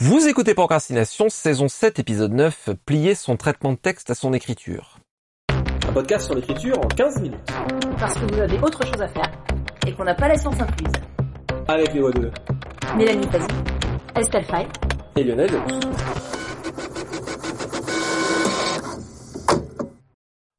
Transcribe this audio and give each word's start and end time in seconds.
Vous 0.00 0.26
écoutez 0.26 0.54
Procrastination, 0.54 1.28
saison 1.28 1.68
7, 1.68 2.00
épisode 2.00 2.32
9, 2.32 2.70
plier 2.84 3.14
son 3.14 3.36
traitement 3.36 3.70
de 3.70 3.78
texte 3.78 4.10
à 4.10 4.16
son 4.16 4.32
écriture. 4.32 4.98
Un 5.48 5.92
podcast 5.92 6.26
sur 6.26 6.34
l'écriture 6.34 6.76
en 6.80 6.88
15 6.88 7.20
minutes. 7.22 7.38
Parce 8.00 8.14
que 8.14 8.34
vous 8.34 8.40
avez 8.40 8.58
autre 8.58 8.84
chose 8.84 9.00
à 9.00 9.06
faire 9.06 9.30
et 9.86 9.92
qu'on 9.92 10.02
n'a 10.02 10.16
pas 10.16 10.26
la 10.26 10.36
science 10.36 10.60
incluse. 10.60 10.92
Avec 11.68 11.94
les 11.94 12.00
voix 12.00 12.10
de 12.10 12.28
Mélanie 12.96 13.28
Fazi, 13.28 13.46
Estelle 14.16 14.44
Fay 14.44 14.66
et 15.14 15.22
Lionel. 15.22 15.62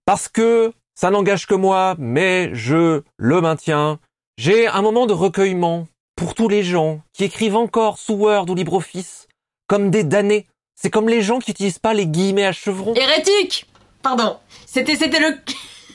Parce 0.06 0.30
que 0.30 0.72
ça 0.96 1.12
n'engage 1.12 1.46
que 1.46 1.56
moi, 1.56 1.96
mais 2.00 2.52
je 2.56 3.02
le 3.18 3.42
maintiens. 3.42 4.00
J'ai 4.38 4.68
un 4.68 4.82
moment 4.82 5.06
de 5.08 5.14
recueillement 5.14 5.88
pour 6.16 6.36
tous 6.36 6.48
les 6.48 6.64
gens 6.64 7.02
qui 7.12 7.26
écrivent 7.26 7.58
encore 7.58 8.00
sous 8.00 8.14
Word 8.14 8.50
ou 8.50 8.56
LibreOffice 8.56 9.25
comme 9.68 9.90
des 9.92 10.04
damnés. 10.04 10.48
C'est 10.76 10.90
comme 10.90 11.10
les 11.10 11.22
gens 11.22 11.40
qui 11.40 11.52
utilisent 11.52 11.80
pas 11.80 11.94
les 11.94 12.08
guillemets 12.08 12.46
à 12.46 12.52
chevrons. 12.52 12.94
Hérétique 12.96 13.66
Pardon. 14.02 14.38
C'était 14.66 14.96
c'était 14.96 15.20
le, 15.20 15.38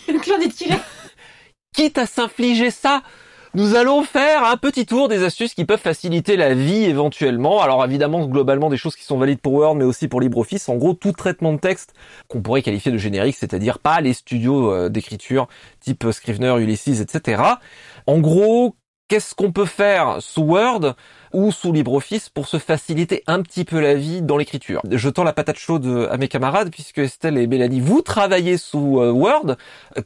le 0.12 0.18
clan 0.18 0.38
des 0.38 0.48
tirés. 0.48 0.78
Quitte 1.74 1.98
à 1.98 2.06
s'infliger 2.06 2.70
ça, 2.70 3.02
nous 3.54 3.74
allons 3.74 4.04
faire 4.04 4.44
un 4.44 4.56
petit 4.56 4.86
tour 4.86 5.08
des 5.08 5.24
astuces 5.24 5.54
qui 5.54 5.64
peuvent 5.64 5.80
faciliter 5.80 6.36
la 6.36 6.54
vie 6.54 6.84
éventuellement. 6.84 7.60
Alors 7.60 7.84
évidemment, 7.84 8.24
globalement, 8.26 8.70
des 8.70 8.76
choses 8.76 8.94
qui 8.94 9.02
sont 9.02 9.18
valides 9.18 9.40
pour 9.40 9.54
Word, 9.54 9.74
mais 9.74 9.84
aussi 9.84 10.06
pour 10.06 10.20
LibreOffice. 10.20 10.68
En 10.68 10.76
gros, 10.76 10.94
tout 10.94 11.10
traitement 11.10 11.52
de 11.52 11.58
texte 11.58 11.92
qu'on 12.28 12.42
pourrait 12.42 12.62
qualifier 12.62 12.92
de 12.92 12.96
générique, 12.96 13.36
c'est-à-dire 13.36 13.80
pas 13.80 14.00
les 14.00 14.12
studios 14.12 14.72
euh, 14.72 14.88
d'écriture 14.88 15.48
type 15.80 16.06
Scrivener, 16.12 16.54
Ulysses, 16.60 17.00
etc. 17.00 17.42
En 18.06 18.18
gros, 18.18 18.76
qu'est-ce 19.10 19.34
qu'on 19.34 19.50
peut 19.50 19.66
faire 19.66 20.18
sous 20.20 20.42
Word 20.42 20.94
ou 21.32 21.50
sous 21.50 21.72
LibreOffice 21.72 22.28
pour 22.28 22.46
se 22.46 22.58
faciliter 22.58 23.24
un 23.26 23.42
petit 23.42 23.64
peu 23.64 23.80
la 23.80 23.94
vie 23.94 24.22
dans 24.22 24.36
l'écriture? 24.36 24.80
Je 24.88 25.08
tends 25.08 25.24
la 25.24 25.32
patate 25.32 25.58
chaude 25.58 26.08
à 26.08 26.16
mes 26.16 26.28
camarades 26.28 26.70
puisque 26.70 26.98
Estelle 26.98 27.36
et 27.36 27.48
Mélanie, 27.48 27.80
vous 27.80 28.02
travaillez 28.02 28.56
sous 28.56 29.00
euh, 29.00 29.10
Word. 29.10 29.56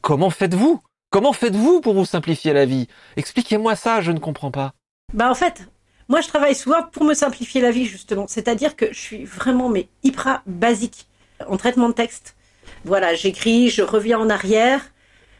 Comment 0.01 0.31
faites-vous? 0.31 0.81
Comment 1.11 1.33
faites-vous 1.33 1.81
pour 1.81 1.93
vous 1.93 2.03
simplifier 2.03 2.51
la 2.51 2.65
vie? 2.65 2.87
Expliquez-moi 3.15 3.75
ça, 3.75 4.01
je 4.01 4.11
ne 4.11 4.17
comprends 4.17 4.49
pas. 4.49 4.73
Bah 5.13 5.29
en 5.29 5.35
fait, 5.35 5.67
moi 6.09 6.21
je 6.21 6.27
travaille 6.27 6.55
sous 6.55 6.71
Word 6.71 6.89
pour 6.91 7.03
me 7.03 7.13
simplifier 7.13 7.61
la 7.61 7.69
vie 7.69 7.85
justement. 7.85 8.25
C'est-à-dire 8.27 8.75
que 8.75 8.87
je 8.91 8.99
suis 8.99 9.23
vraiment 9.23 9.69
mais 9.69 9.87
hyper 10.01 10.41
basique 10.47 11.05
en 11.47 11.57
traitement 11.57 11.89
de 11.89 11.93
texte. 11.93 12.35
Voilà, 12.85 13.13
j'écris, 13.13 13.69
je 13.69 13.83
reviens 13.83 14.17
en 14.17 14.31
arrière. 14.31 14.81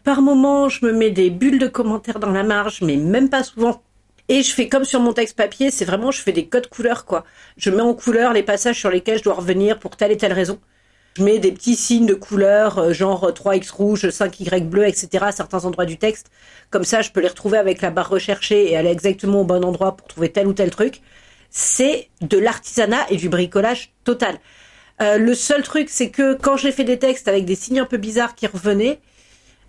Par 0.06 0.22
moment, 0.22 0.70
je 0.70 0.86
me 0.86 0.94
mets 0.94 1.12
des 1.12 1.30
bulles 1.30 1.60
de 1.60 1.68
commentaires 1.68 2.20
dans 2.20 2.32
la 2.32 2.44
marge, 2.44 2.82
mais 2.82 2.96
même 2.96 3.30
pas 3.30 3.44
souvent 3.44 3.82
et 4.28 4.42
je 4.42 4.52
fais 4.54 4.68
comme 4.70 4.86
sur 4.86 5.00
mon 5.00 5.14
texte 5.14 5.36
papier, 5.36 5.70
c'est 5.70 5.86
vraiment, 5.86 6.10
je 6.12 6.20
fais 6.20 6.32
des 6.32 6.48
codes 6.48 6.68
couleurs, 6.68 7.06
quoi. 7.06 7.24
Je 7.58 7.70
mets 7.70 7.82
en 7.82 7.94
couleur 7.94 8.34
les 8.34 8.42
passages 8.42 8.80
sur 8.80 8.90
lesquels 8.90 9.20
je 9.20 9.24
dois 9.24 9.36
revenir 9.36 9.78
pour 9.78 9.96
telle 9.98 10.12
et 10.12 10.18
telle 10.18 10.34
raison. 10.34 10.60
Je 11.18 11.24
mets 11.24 11.38
des 11.38 11.52
petits 11.52 11.76
signes 11.76 12.08
de 12.08 12.16
couleur, 12.16 12.80
euh, 12.80 12.92
genre 12.94 13.32
3X 13.32 13.72
rouge, 13.72 14.06
5Y 14.06 14.68
bleu, 14.68 14.88
etc. 14.88 15.26
à 15.28 15.32
certains 15.32 15.64
endroits 15.64 15.86
du 15.86 15.98
texte. 15.98 16.32
Comme 16.72 16.84
ça, 16.84 17.02
je 17.02 17.12
peux 17.12 17.22
les 17.22 17.28
retrouver 17.28 17.58
avec 17.58 17.82
la 17.82 17.92
barre 17.92 18.10
recherchée 18.10 18.72
et 18.72 18.76
aller 18.76 18.90
exactement 18.90 19.42
au 19.42 19.46
bon 19.46 19.64
endroit 19.64 19.96
pour 19.96 20.08
trouver 20.08 20.32
tel 20.32 20.48
ou 20.48 20.54
tel 20.54 20.72
truc. 20.72 21.02
C'est 21.52 22.10
de 22.22 22.38
l'artisanat 22.38 23.06
et 23.12 23.18
du 23.18 23.30
bricolage 23.30 23.94
total. 24.04 24.40
Euh, 25.02 25.18
le 25.18 25.36
seul 25.36 25.62
truc, 25.62 25.90
c'est 25.90 26.10
que 26.10 26.34
quand 26.34 26.58
j'ai 26.58 26.72
fait 26.72 26.84
des 26.84 26.98
textes 26.98 27.28
avec 27.28 27.46
des 27.46 27.56
signes 27.56 27.80
un 27.80 27.86
peu 27.86 27.98
bizarres 27.98 28.34
qui 28.36 28.48
revenaient, 28.48 29.00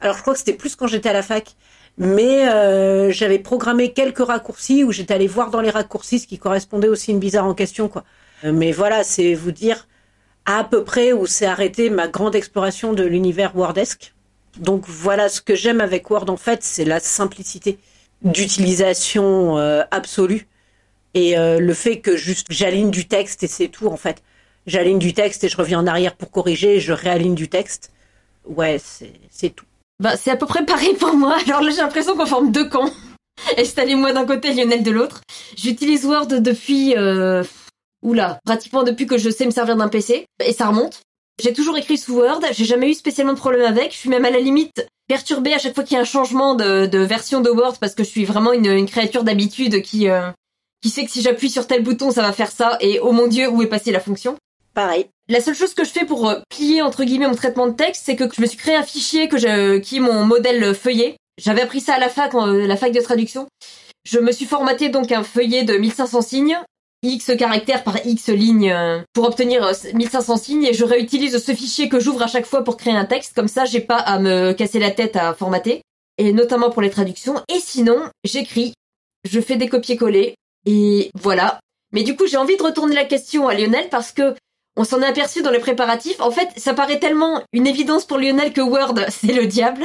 alors 0.00 0.16
je 0.16 0.22
crois 0.22 0.34
que 0.34 0.38
c'était 0.38 0.52
plus 0.52 0.76
quand 0.76 0.86
j'étais 0.86 1.08
à 1.08 1.12
la 1.12 1.22
fac, 1.22 1.56
mais 1.98 2.48
euh, 2.48 3.10
j'avais 3.10 3.38
programmé 3.38 3.92
quelques 3.92 4.24
raccourcis 4.24 4.84
où 4.84 4.92
j'étais 4.92 5.14
allé 5.14 5.26
voir 5.26 5.50
dans 5.50 5.60
les 5.60 5.70
raccourcis 5.70 6.18
ce 6.18 6.26
qui 6.26 6.38
correspondait 6.38 6.88
aussi 6.88 7.10
une 7.10 7.18
bizarre 7.18 7.46
en 7.46 7.54
question 7.54 7.88
quoi. 7.88 8.04
Euh, 8.44 8.52
mais 8.52 8.72
voilà, 8.72 9.02
c'est 9.02 9.34
vous 9.34 9.52
dire 9.52 9.86
à 10.44 10.62
peu 10.64 10.84
près 10.84 11.12
où 11.12 11.26
s'est 11.26 11.46
arrêtée 11.46 11.90
ma 11.90 12.08
grande 12.08 12.34
exploration 12.34 12.92
de 12.92 13.02
l'univers 13.02 13.56
Wordesque. 13.56 14.14
Donc 14.58 14.84
voilà, 14.86 15.28
ce 15.28 15.40
que 15.40 15.54
j'aime 15.54 15.80
avec 15.80 16.08
Word 16.10 16.28
en 16.28 16.36
fait, 16.36 16.62
c'est 16.62 16.84
la 16.84 17.00
simplicité 17.00 17.78
d'utilisation 18.22 19.58
euh, 19.58 19.82
absolue 19.90 20.46
et 21.14 21.34
le 21.36 21.72
fait 21.72 22.00
que 22.00 22.14
juste 22.14 22.48
j'aligne 22.50 22.90
du 22.90 23.08
texte 23.08 23.42
et 23.42 23.46
c'est 23.46 23.68
tout 23.68 23.86
en 23.86 23.96
fait. 23.96 24.22
J'aligne 24.66 24.98
du 24.98 25.14
texte 25.14 25.44
et 25.44 25.48
je 25.48 25.56
reviens 25.56 25.80
en 25.80 25.86
arrière 25.86 26.14
pour 26.14 26.30
corriger 26.30 26.76
et 26.76 26.80
je 26.80 26.92
réaligne 26.92 27.34
du 27.34 27.48
texte. 27.48 27.90
Ouais, 28.44 28.78
c'est 29.30 29.50
tout. 29.50 29.64
Bah, 30.00 30.16
c'est 30.16 30.30
à 30.30 30.36
peu 30.36 30.46
près 30.46 30.64
pareil 30.64 30.94
pour 30.94 31.14
moi. 31.14 31.36
Alors 31.46 31.62
là, 31.62 31.70
j'ai 31.70 31.80
l'impression 31.80 32.16
qu'on 32.16 32.26
forme 32.26 32.52
deux 32.52 32.68
camps. 32.68 32.90
Installez-moi 33.58 34.12
d'un 34.12 34.26
côté, 34.26 34.52
Lionel 34.52 34.82
de 34.82 34.90
l'autre. 34.90 35.20
J'utilise 35.56 36.04
Word 36.04 36.26
depuis, 36.26 36.96
euh, 36.96 37.42
oula, 38.02 38.38
pratiquement 38.44 38.82
depuis 38.82 39.06
que 39.06 39.18
je 39.18 39.30
sais 39.30 39.46
me 39.46 39.50
servir 39.50 39.76
d'un 39.76 39.88
PC. 39.88 40.26
Et 40.44 40.52
ça 40.52 40.68
remonte. 40.68 41.02
J'ai 41.42 41.52
toujours 41.52 41.76
écrit 41.76 41.98
sous 41.98 42.14
Word. 42.14 42.40
J'ai 42.52 42.64
jamais 42.64 42.90
eu 42.90 42.94
spécialement 42.94 43.34
de 43.34 43.38
problème 43.38 43.66
avec. 43.66 43.92
Je 43.92 43.98
suis 43.98 44.08
même 44.08 44.24
à 44.24 44.30
la 44.30 44.40
limite 44.40 44.86
perturbée 45.06 45.52
à 45.52 45.58
chaque 45.58 45.74
fois 45.74 45.84
qu'il 45.84 45.94
y 45.94 45.98
a 45.98 46.02
un 46.02 46.04
changement 46.04 46.54
de, 46.54 46.86
de, 46.86 46.98
version 46.98 47.40
de 47.40 47.50
Word 47.50 47.76
parce 47.78 47.94
que 47.94 48.02
je 48.04 48.08
suis 48.08 48.24
vraiment 48.24 48.52
une, 48.52 48.66
une 48.66 48.86
créature 48.86 49.22
d'habitude 49.22 49.82
qui, 49.82 50.08
euh, 50.08 50.30
qui 50.82 50.88
sait 50.90 51.04
que 51.04 51.10
si 51.10 51.22
j'appuie 51.22 51.50
sur 51.50 51.66
tel 51.66 51.82
bouton, 51.82 52.10
ça 52.10 52.22
va 52.22 52.32
faire 52.32 52.50
ça. 52.50 52.76
Et 52.80 52.98
oh 53.00 53.12
mon 53.12 53.26
dieu, 53.26 53.48
où 53.48 53.62
est 53.62 53.68
passée 53.68 53.92
la 53.92 54.00
fonction? 54.00 54.36
Pareil. 54.76 55.06
La 55.30 55.40
seule 55.40 55.54
chose 55.54 55.72
que 55.72 55.84
je 55.84 55.90
fais 55.90 56.04
pour 56.04 56.28
euh, 56.28 56.38
plier 56.50 56.82
entre 56.82 57.04
guillemets 57.04 57.26
mon 57.26 57.34
traitement 57.34 57.66
de 57.66 57.72
texte, 57.72 58.02
c'est 58.04 58.14
que 58.14 58.24
je 58.30 58.42
me 58.42 58.46
suis 58.46 58.58
créé 58.58 58.76
un 58.76 58.82
fichier 58.82 59.26
que 59.26 59.78
qui 59.78 59.96
est 59.96 60.00
mon 60.00 60.26
modèle 60.26 60.74
feuillet. 60.74 61.16
J'avais 61.42 61.62
appris 61.62 61.80
ça 61.80 61.94
à 61.94 61.98
la 61.98 62.10
fac, 62.10 62.34
la 62.34 62.76
fac 62.76 62.92
de 62.92 63.00
traduction. 63.00 63.48
Je 64.04 64.18
me 64.18 64.32
suis 64.32 64.44
formaté 64.44 64.90
donc 64.90 65.12
un 65.12 65.22
feuillet 65.22 65.64
de 65.64 65.78
1500 65.78 66.20
signes, 66.20 66.58
X 67.02 67.32
caractères 67.38 67.84
par 67.84 68.04
X 68.04 68.28
lignes 68.28 68.70
euh, 68.70 69.00
pour 69.14 69.24
obtenir 69.24 69.66
1500 69.94 70.34
euh, 70.34 70.36
signes 70.36 70.64
et 70.64 70.74
je 70.74 70.84
réutilise 70.84 71.42
ce 71.42 71.54
fichier 71.54 71.88
que 71.88 71.98
j'ouvre 71.98 72.22
à 72.22 72.26
chaque 72.26 72.46
fois 72.46 72.62
pour 72.62 72.76
créer 72.76 72.94
un 72.94 73.06
texte. 73.06 73.34
Comme 73.34 73.48
ça, 73.48 73.64
j'ai 73.64 73.80
pas 73.80 73.96
à 73.96 74.18
me 74.18 74.52
casser 74.52 74.78
la 74.78 74.90
tête 74.90 75.16
à 75.16 75.32
formater 75.32 75.80
et 76.18 76.34
notamment 76.34 76.68
pour 76.68 76.82
les 76.82 76.90
traductions. 76.90 77.42
Et 77.48 77.60
sinon, 77.60 78.10
j'écris, 78.24 78.74
je 79.24 79.40
fais 79.40 79.56
des 79.56 79.70
copier-coller 79.70 80.34
et 80.66 81.10
voilà. 81.14 81.60
Mais 81.92 82.02
du 82.02 82.14
coup, 82.14 82.26
j'ai 82.26 82.36
envie 82.36 82.58
de 82.58 82.62
retourner 82.62 82.94
la 82.94 83.04
question 83.06 83.48
à 83.48 83.54
Lionel 83.54 83.88
parce 83.88 84.12
que 84.12 84.34
on 84.76 84.84
s'en 84.84 85.00
est 85.00 85.06
aperçu 85.06 85.42
dans 85.42 85.50
les 85.50 85.58
préparatifs. 85.58 86.20
En 86.20 86.30
fait, 86.30 86.48
ça 86.56 86.74
paraît 86.74 86.98
tellement 86.98 87.42
une 87.52 87.66
évidence 87.66 88.04
pour 88.04 88.18
Lionel 88.18 88.52
que 88.52 88.60
Word, 88.60 88.94
c'est 89.08 89.32
le 89.32 89.46
diable. 89.46 89.84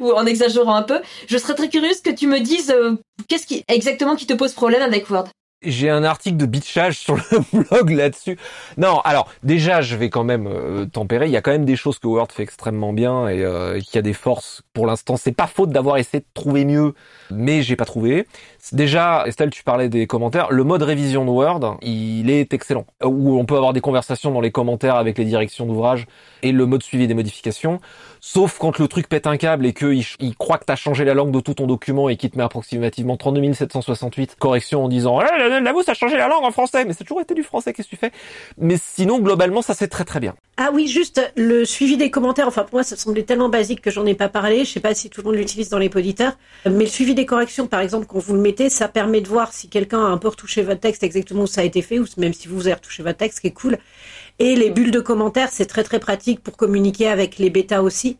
Ou 0.00 0.12
en 0.12 0.26
exagérant 0.26 0.74
un 0.74 0.82
peu. 0.82 1.00
Je 1.28 1.38
serais 1.38 1.54
très 1.54 1.68
curieuse 1.68 2.02
que 2.02 2.10
tu 2.10 2.26
me 2.26 2.40
dises 2.40 2.70
euh, 2.70 2.96
qu'est-ce 3.28 3.46
qui 3.46 3.64
exactement 3.68 4.16
qui 4.16 4.26
te 4.26 4.34
pose 4.34 4.52
problème 4.52 4.82
avec 4.82 5.08
Word 5.08 5.28
j'ai 5.64 5.90
un 5.90 6.02
article 6.02 6.36
de 6.36 6.46
bitchage 6.46 6.98
sur 6.98 7.16
le 7.16 7.22
blog 7.62 7.90
là-dessus. 7.90 8.36
Non, 8.76 9.00
alors 9.04 9.30
déjà, 9.42 9.80
je 9.80 9.96
vais 9.96 10.10
quand 10.10 10.24
même 10.24 10.46
euh, 10.46 10.86
tempérer. 10.86 11.26
Il 11.26 11.32
y 11.32 11.36
a 11.36 11.40
quand 11.40 11.52
même 11.52 11.64
des 11.64 11.76
choses 11.76 11.98
que 11.98 12.06
Word 12.06 12.28
fait 12.32 12.42
extrêmement 12.42 12.92
bien 12.92 13.28
et 13.28 13.44
euh, 13.44 13.80
qui 13.80 13.96
a 13.98 14.02
des 14.02 14.12
forces. 14.12 14.62
Pour 14.72 14.86
l'instant, 14.86 15.16
c'est 15.16 15.32
pas 15.32 15.46
faute 15.46 15.70
d'avoir 15.70 15.98
essayé 15.98 16.20
de 16.20 16.26
trouver 16.34 16.64
mieux, 16.64 16.94
mais 17.32 17.62
j'ai 17.62 17.76
pas 17.76 17.84
trouvé. 17.84 18.26
Déjà, 18.72 19.24
Estelle, 19.26 19.50
tu 19.50 19.64
parlais 19.64 19.88
des 19.88 20.06
commentaires. 20.06 20.50
Le 20.50 20.64
mode 20.64 20.82
révision 20.82 21.24
de 21.24 21.30
Word, 21.30 21.78
il 21.82 22.30
est 22.30 22.54
excellent. 22.54 22.86
Où 23.04 23.38
on 23.38 23.44
peut 23.44 23.56
avoir 23.56 23.72
des 23.72 23.80
conversations 23.80 24.30
dans 24.30 24.40
les 24.40 24.50
commentaires 24.50 24.96
avec 24.96 25.18
les 25.18 25.24
directions 25.24 25.66
d'ouvrage 25.66 26.06
et 26.42 26.52
le 26.52 26.66
mode 26.66 26.82
suivi 26.82 27.06
des 27.06 27.14
modifications. 27.14 27.80
Sauf 28.20 28.58
quand 28.58 28.78
le 28.78 28.86
truc 28.86 29.08
pète 29.08 29.26
un 29.26 29.36
câble 29.36 29.66
et 29.66 29.72
qu'il 29.72 30.04
il 30.20 30.36
croit 30.36 30.58
que 30.58 30.64
t'as 30.64 30.76
changé 30.76 31.04
la 31.04 31.12
langue 31.12 31.32
de 31.32 31.40
tout 31.40 31.54
ton 31.54 31.66
document 31.66 32.08
et 32.08 32.16
qu'il 32.16 32.30
te 32.30 32.38
met 32.38 32.44
approximativement 32.44 33.16
32 33.16 33.52
768 33.52 34.36
corrections 34.38 34.84
en 34.84 34.88
disant 34.88 35.20
eh, 35.20 35.60
la 35.60 35.72
ça 35.84 35.92
a 35.92 35.94
changé 35.94 36.16
la 36.16 36.28
langue 36.28 36.44
en 36.44 36.52
français, 36.52 36.84
mais 36.84 36.92
c'est 36.92 37.02
toujours 37.02 37.20
été 37.20 37.34
du 37.34 37.42
français, 37.42 37.72
qu'est-ce 37.72 37.88
que 37.88 37.96
tu 37.96 38.00
fais? 38.00 38.12
Mais 38.58 38.76
sinon, 38.80 39.18
globalement, 39.18 39.62
ça 39.62 39.74
c'est 39.74 39.88
très 39.88 40.04
très 40.04 40.20
bien. 40.20 40.34
Ah 40.56 40.70
oui, 40.72 40.86
juste 40.86 41.20
le 41.34 41.64
suivi 41.64 41.96
des 41.96 42.10
commentaires, 42.10 42.46
enfin 42.46 42.62
pour 42.62 42.74
moi 42.74 42.82
ça 42.84 42.96
semblait 42.96 43.24
tellement 43.24 43.48
basique 43.48 43.80
que 43.80 43.90
j'en 43.90 44.06
ai 44.06 44.14
pas 44.14 44.28
parlé, 44.28 44.64
je 44.64 44.70
sais 44.70 44.80
pas 44.80 44.94
si 44.94 45.10
tout 45.10 45.22
le 45.22 45.26
monde 45.26 45.36
l'utilise 45.36 45.70
dans 45.70 45.78
les 45.78 45.88
poditeurs, 45.88 46.34
mais 46.66 46.84
le 46.84 46.86
suivi 46.86 47.14
des 47.14 47.21
corrections, 47.26 47.66
par 47.66 47.80
exemple, 47.80 48.06
quand 48.06 48.18
vous 48.18 48.34
le 48.34 48.40
mettez, 48.40 48.68
ça 48.70 48.88
permet 48.88 49.20
de 49.20 49.28
voir 49.28 49.52
si 49.52 49.68
quelqu'un 49.68 50.00
a 50.00 50.08
un 50.08 50.18
peu 50.18 50.28
retouché 50.28 50.62
votre 50.62 50.80
texte 50.80 51.02
exactement 51.02 51.42
où 51.42 51.46
ça 51.46 51.60
a 51.60 51.64
été 51.64 51.82
fait, 51.82 51.98
ou 51.98 52.06
même 52.16 52.32
si 52.32 52.48
vous 52.48 52.66
avez 52.66 52.74
retouché 52.74 53.02
votre 53.02 53.18
texte, 53.18 53.36
ce 53.36 53.40
qui 53.42 53.46
est 53.48 53.52
cool. 53.52 53.78
Et 54.38 54.56
les 54.56 54.70
bulles 54.70 54.90
de 54.90 55.00
commentaires, 55.00 55.50
c'est 55.50 55.66
très 55.66 55.84
très 55.84 56.00
pratique 56.00 56.40
pour 56.42 56.56
communiquer 56.56 57.08
avec 57.08 57.38
les 57.38 57.50
bêtas 57.50 57.82
aussi. 57.82 58.16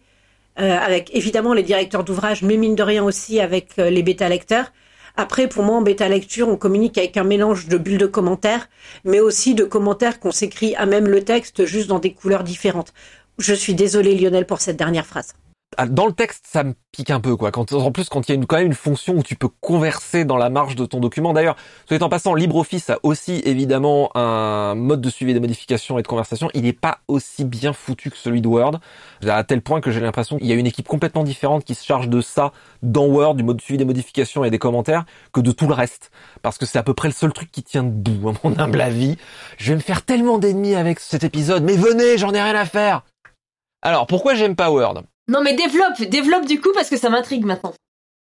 Euh, 0.60 0.76
avec 0.78 1.14
évidemment 1.14 1.54
les 1.54 1.62
directeurs 1.62 2.04
d'ouvrage, 2.04 2.43
mais 2.43 2.58
mine 2.58 2.75
de 2.75 2.82
rien 2.82 3.02
aussi 3.02 3.40
avec 3.40 3.70
euh, 3.78 3.88
les 3.88 4.02
bêta 4.02 4.28
lecteurs. 4.28 4.70
Après, 5.16 5.48
pour 5.48 5.62
moi, 5.62 5.76
en 5.76 5.82
bêta 5.82 6.08
lecture, 6.08 6.48
on 6.48 6.56
communique 6.56 6.98
avec 6.98 7.16
un 7.16 7.25
mélange 7.25 7.69
de 7.69 7.78
bulles 7.78 7.98
de 7.98 8.06
commentaires, 8.06 8.69
mais 9.05 9.20
aussi 9.20 9.55
de 9.55 9.64
commentaires 9.64 10.20
qu'on 10.20 10.31
s'écrit 10.31 10.75
à 10.76 10.84
même 10.84 11.08
le 11.08 11.22
texte, 11.22 11.64
juste 11.64 11.88
dans 11.88 11.98
des 11.98 12.12
couleurs 12.12 12.44
différentes. 12.44 12.93
Je 13.38 13.55
suis 13.55 13.75
désolée, 13.75 14.14
Lionel, 14.14 14.46
pour 14.46 14.60
cette 14.60 14.76
dernière 14.76 15.06
phrase. 15.06 15.34
Ah, 15.78 15.86
dans 15.86 16.06
le 16.06 16.12
texte, 16.12 16.44
ça 16.46 16.64
me 16.64 16.74
pique 16.92 17.10
un 17.10 17.20
peu, 17.20 17.34
quoi. 17.34 17.50
Quand, 17.50 17.72
en 17.72 17.90
plus, 17.92 18.10
quand 18.10 18.28
il 18.28 18.34
y 18.34 18.38
a 18.38 18.44
quand 18.46 18.56
même 18.56 18.66
une 18.66 18.74
fonction 18.74 19.14
où 19.14 19.22
tu 19.22 19.36
peux 19.36 19.48
converser 19.48 20.26
dans 20.26 20.36
la 20.36 20.50
marge 20.50 20.76
de 20.76 20.84
ton 20.84 21.00
document. 21.00 21.32
D'ailleurs, 21.32 21.56
soit 21.86 22.02
en 22.02 22.10
passant, 22.10 22.34
LibreOffice 22.34 22.90
a 22.90 22.98
aussi 23.02 23.40
évidemment 23.46 24.14
un 24.14 24.74
mode 24.74 25.00
de 25.00 25.08
suivi 25.08 25.32
des 25.32 25.40
modifications 25.40 25.98
et 25.98 26.02
de 26.02 26.06
conversation. 26.06 26.50
Il 26.52 26.64
n'est 26.64 26.74
pas 26.74 26.98
aussi 27.08 27.44
bien 27.44 27.72
foutu 27.72 28.10
que 28.10 28.19
celui 28.19 28.42
de 28.42 28.48
Word, 28.48 28.80
à 29.26 29.44
tel 29.44 29.62
point 29.62 29.80
que 29.80 29.90
j'ai 29.90 30.00
l'impression 30.00 30.36
qu'il 30.36 30.46
y 30.46 30.52
a 30.52 30.56
une 30.56 30.66
équipe 30.66 30.86
complètement 30.86 31.24
différente 31.24 31.64
qui 31.64 31.74
se 31.74 31.84
charge 31.84 32.08
de 32.08 32.20
ça 32.20 32.52
dans 32.82 33.06
Word, 33.06 33.36
du 33.36 33.42
mode 33.42 33.56
de 33.56 33.62
suivi 33.62 33.78
des 33.78 33.86
modifications 33.86 34.44
et 34.44 34.50
des 34.50 34.58
commentaires, 34.58 35.04
que 35.32 35.40
de 35.40 35.52
tout 35.52 35.66
le 35.66 35.74
reste. 35.74 36.10
Parce 36.42 36.58
que 36.58 36.66
c'est 36.66 36.78
à 36.78 36.82
peu 36.82 36.92
près 36.92 37.08
le 37.08 37.14
seul 37.14 37.32
truc 37.32 37.50
qui 37.50 37.62
tient 37.62 37.82
debout, 37.82 38.28
à 38.28 38.32
mon 38.44 38.58
humble 38.58 38.80
avis. 38.80 39.16
Je 39.56 39.70
vais 39.70 39.76
me 39.76 39.82
faire 39.82 40.02
tellement 40.02 40.36
d'ennemis 40.36 40.74
avec 40.74 41.00
cet 41.00 41.24
épisode, 41.24 41.62
mais 41.62 41.76
venez, 41.76 42.19
j'en 42.19 42.34
ai 42.34 42.42
rien 42.42 42.56
à 42.56 42.66
faire. 42.66 43.02
Alors, 43.80 44.06
pourquoi 44.06 44.34
j'aime 44.34 44.54
pas 44.54 44.70
Word? 44.70 45.02
Non 45.32 45.43
mais 45.43 45.55
développe, 45.55 46.00
développe 46.11 46.46
du 46.46 46.61
coup 46.61 46.70
parce 46.75 46.90
que 46.90 46.99
ça 46.99 47.08
m'intrigue 47.08 47.46
maintenant. 47.46 47.73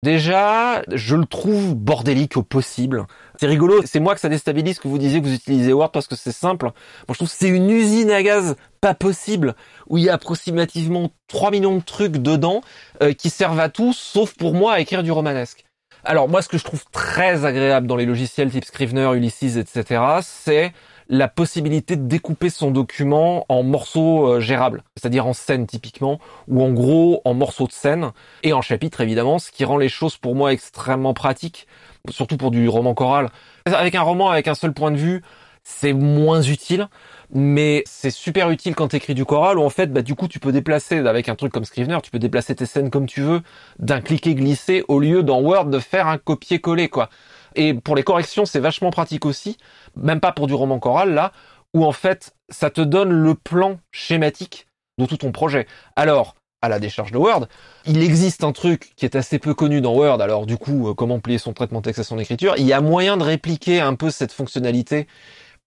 Déjà, 0.01 0.81
je 0.91 1.15
le 1.15 1.25
trouve 1.25 1.75
bordélique 1.75 2.35
au 2.37 2.41
possible. 2.41 3.05
C'est 3.39 3.45
rigolo, 3.45 3.81
c'est 3.85 3.99
moi 3.99 4.15
que 4.15 4.21
ça 4.21 4.29
déstabilise 4.29 4.79
que 4.79 4.87
vous 4.87 4.97
disiez 4.97 5.21
que 5.21 5.27
vous 5.27 5.33
utilisez 5.33 5.73
Word 5.73 5.91
parce 5.91 6.07
que 6.07 6.15
c'est 6.15 6.31
simple. 6.31 6.65
Moi 6.65 6.73
je 7.09 7.15
trouve 7.15 7.29
que 7.29 7.35
c'est 7.37 7.49
une 7.49 7.69
usine 7.69 8.09
à 8.09 8.23
gaz 8.23 8.55
pas 8.79 8.95
possible 8.95 9.55
où 9.87 9.97
il 9.97 10.05
y 10.05 10.09
a 10.09 10.13
approximativement 10.13 11.11
3 11.27 11.51
millions 11.51 11.75
de 11.75 11.83
trucs 11.83 12.17
dedans 12.17 12.61
euh, 13.03 13.13
qui 13.13 13.29
servent 13.29 13.59
à 13.59 13.69
tout 13.69 13.93
sauf 13.93 14.33
pour 14.35 14.53
moi 14.53 14.73
à 14.73 14.79
écrire 14.79 15.03
du 15.03 15.11
romanesque. 15.11 15.65
Alors 16.03 16.29
moi 16.29 16.41
ce 16.41 16.47
que 16.47 16.57
je 16.57 16.63
trouve 16.63 16.85
très 16.91 17.45
agréable 17.45 17.87
dans 17.87 17.97
les 17.97 18.05
logiciels 18.05 18.49
type 18.49 18.65
Scrivener, 18.65 19.11
Ulysses, 19.15 19.57
etc. 19.57 20.01
c'est 20.23 20.71
la 21.11 21.27
possibilité 21.27 21.97
de 21.97 22.07
découper 22.07 22.49
son 22.49 22.71
document 22.71 23.45
en 23.49 23.63
morceaux 23.63 24.27
euh, 24.27 24.39
gérables, 24.39 24.81
c'est-à-dire 24.95 25.27
en 25.27 25.33
scènes 25.33 25.67
typiquement, 25.67 26.19
ou 26.47 26.63
en 26.63 26.71
gros 26.71 27.21
en 27.25 27.33
morceaux 27.33 27.67
de 27.67 27.73
scène, 27.73 28.11
et 28.43 28.53
en 28.53 28.61
chapitres 28.61 29.01
évidemment, 29.01 29.37
ce 29.37 29.51
qui 29.51 29.65
rend 29.65 29.77
les 29.77 29.89
choses 29.89 30.15
pour 30.15 30.35
moi 30.35 30.53
extrêmement 30.53 31.13
pratiques, 31.13 31.67
surtout 32.09 32.37
pour 32.37 32.49
du 32.49 32.69
roman 32.69 32.93
choral. 32.93 33.29
Avec 33.65 33.93
un 33.93 34.01
roman 34.01 34.31
avec 34.31 34.47
un 34.47 34.55
seul 34.55 34.73
point 34.73 34.89
de 34.89 34.95
vue, 34.95 35.21
c'est 35.63 35.91
moins 35.93 36.41
utile, 36.41 36.87
mais 37.33 37.83
c'est 37.85 38.09
super 38.09 38.49
utile 38.49 38.73
quand 38.73 38.87
tu 38.87 38.95
écris 38.95 39.13
du 39.13 39.25
choral 39.25 39.59
où 39.59 39.63
en 39.63 39.69
fait 39.69 39.91
bah 39.91 40.01
du 40.01 40.15
coup 40.15 40.29
tu 40.29 40.39
peux 40.39 40.53
déplacer 40.53 40.99
avec 40.99 41.29
un 41.29 41.35
truc 41.35 41.51
comme 41.51 41.65
Scrivener, 41.65 41.99
tu 42.01 42.09
peux 42.09 42.19
déplacer 42.19 42.55
tes 42.55 42.65
scènes 42.65 42.89
comme 42.89 43.05
tu 43.05 43.21
veux 43.21 43.41
d'un 43.79 44.01
cliquer 44.01 44.33
glisser 44.33 44.83
au 44.87 44.99
lieu 44.99 45.23
dans 45.23 45.41
Word 45.41 45.65
de 45.65 45.79
faire 45.79 46.07
un 46.07 46.17
copier-coller 46.17 46.87
quoi. 46.89 47.09
Et 47.55 47.73
pour 47.73 47.95
les 47.95 48.03
corrections, 48.03 48.45
c'est 48.45 48.59
vachement 48.59 48.91
pratique 48.91 49.25
aussi, 49.25 49.57
même 49.95 50.19
pas 50.19 50.31
pour 50.31 50.47
du 50.47 50.53
roman 50.53 50.79
choral 50.79 51.13
là, 51.13 51.31
où 51.73 51.85
en 51.85 51.91
fait, 51.91 52.33
ça 52.49 52.69
te 52.69 52.81
donne 52.81 53.11
le 53.11 53.35
plan 53.35 53.79
schématique 53.91 54.67
de 54.97 55.05
tout 55.05 55.17
ton 55.17 55.31
projet. 55.31 55.67
Alors, 55.95 56.35
à 56.61 56.69
la 56.69 56.79
décharge 56.79 57.11
de 57.11 57.17
Word, 57.17 57.47
il 57.85 58.03
existe 58.03 58.43
un 58.43 58.51
truc 58.51 58.93
qui 58.95 59.05
est 59.05 59.15
assez 59.15 59.39
peu 59.39 59.53
connu 59.53 59.81
dans 59.81 59.95
Word, 59.95 60.21
alors 60.21 60.45
du 60.45 60.57
coup, 60.57 60.89
euh, 60.89 60.93
comment 60.93 61.19
plier 61.19 61.39
son 61.39 61.53
traitement 61.53 61.81
texte 61.81 61.99
à 61.99 62.03
son 62.03 62.19
écriture, 62.19 62.53
il 62.57 62.65
y 62.65 62.73
a 62.73 62.81
moyen 62.81 63.17
de 63.17 63.23
répliquer 63.23 63.79
un 63.81 63.95
peu 63.95 64.11
cette 64.11 64.31
fonctionnalité, 64.31 65.07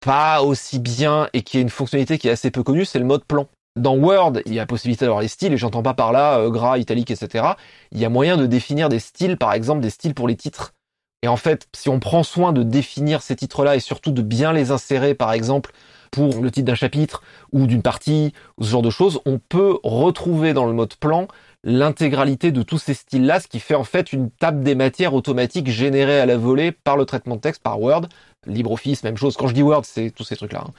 pas 0.00 0.42
aussi 0.42 0.78
bien, 0.78 1.28
et 1.32 1.42
qui 1.42 1.58
est 1.58 1.62
une 1.62 1.70
fonctionnalité 1.70 2.18
qui 2.18 2.28
est 2.28 2.32
assez 2.32 2.50
peu 2.50 2.62
connue, 2.62 2.84
c'est 2.84 3.00
le 3.00 3.04
mode 3.04 3.24
plan. 3.24 3.48
Dans 3.76 3.96
Word, 3.96 4.34
il 4.46 4.54
y 4.54 4.60
a 4.60 4.66
possibilité 4.66 5.04
d'avoir 5.04 5.20
les 5.20 5.28
styles, 5.28 5.52
et 5.52 5.56
j'entends 5.56 5.82
pas 5.82 5.94
par 5.94 6.12
là 6.12 6.38
euh, 6.38 6.50
gras, 6.50 6.78
italique, 6.78 7.10
etc. 7.10 7.44
Il 7.90 7.98
y 7.98 8.04
a 8.04 8.08
moyen 8.08 8.36
de 8.36 8.46
définir 8.46 8.88
des 8.88 9.00
styles, 9.00 9.36
par 9.36 9.52
exemple 9.52 9.80
des 9.80 9.90
styles 9.90 10.14
pour 10.14 10.28
les 10.28 10.36
titres. 10.36 10.73
Et 11.24 11.28
en 11.28 11.38
fait, 11.38 11.68
si 11.72 11.88
on 11.88 12.00
prend 12.00 12.22
soin 12.22 12.52
de 12.52 12.62
définir 12.62 13.22
ces 13.22 13.34
titres-là 13.34 13.76
et 13.76 13.80
surtout 13.80 14.10
de 14.10 14.20
bien 14.20 14.52
les 14.52 14.72
insérer, 14.72 15.14
par 15.14 15.32
exemple, 15.32 15.72
pour 16.10 16.42
le 16.42 16.50
titre 16.50 16.66
d'un 16.66 16.74
chapitre 16.74 17.22
ou 17.50 17.66
d'une 17.66 17.80
partie, 17.80 18.34
ou 18.58 18.64
ce 18.64 18.68
genre 18.68 18.82
de 18.82 18.90
choses, 18.90 19.20
on 19.24 19.38
peut 19.38 19.78
retrouver 19.84 20.52
dans 20.52 20.66
le 20.66 20.74
mode 20.74 20.96
plan 20.96 21.26
l'intégralité 21.62 22.52
de 22.52 22.62
tous 22.62 22.76
ces 22.76 22.92
styles-là, 22.92 23.40
ce 23.40 23.48
qui 23.48 23.58
fait 23.58 23.74
en 23.74 23.84
fait 23.84 24.12
une 24.12 24.30
table 24.30 24.62
des 24.62 24.74
matières 24.74 25.14
automatique 25.14 25.70
générée 25.70 26.20
à 26.20 26.26
la 26.26 26.36
volée 26.36 26.72
par 26.72 26.98
le 26.98 27.06
traitement 27.06 27.36
de 27.36 27.40
texte, 27.40 27.62
par 27.62 27.80
Word, 27.80 28.02
LibreOffice, 28.44 29.02
même 29.02 29.16
chose. 29.16 29.38
Quand 29.38 29.46
je 29.46 29.54
dis 29.54 29.62
Word, 29.62 29.86
c'est 29.86 30.10
tous 30.10 30.24
ces 30.24 30.36
trucs-là. 30.36 30.64
Hein. 30.66 30.72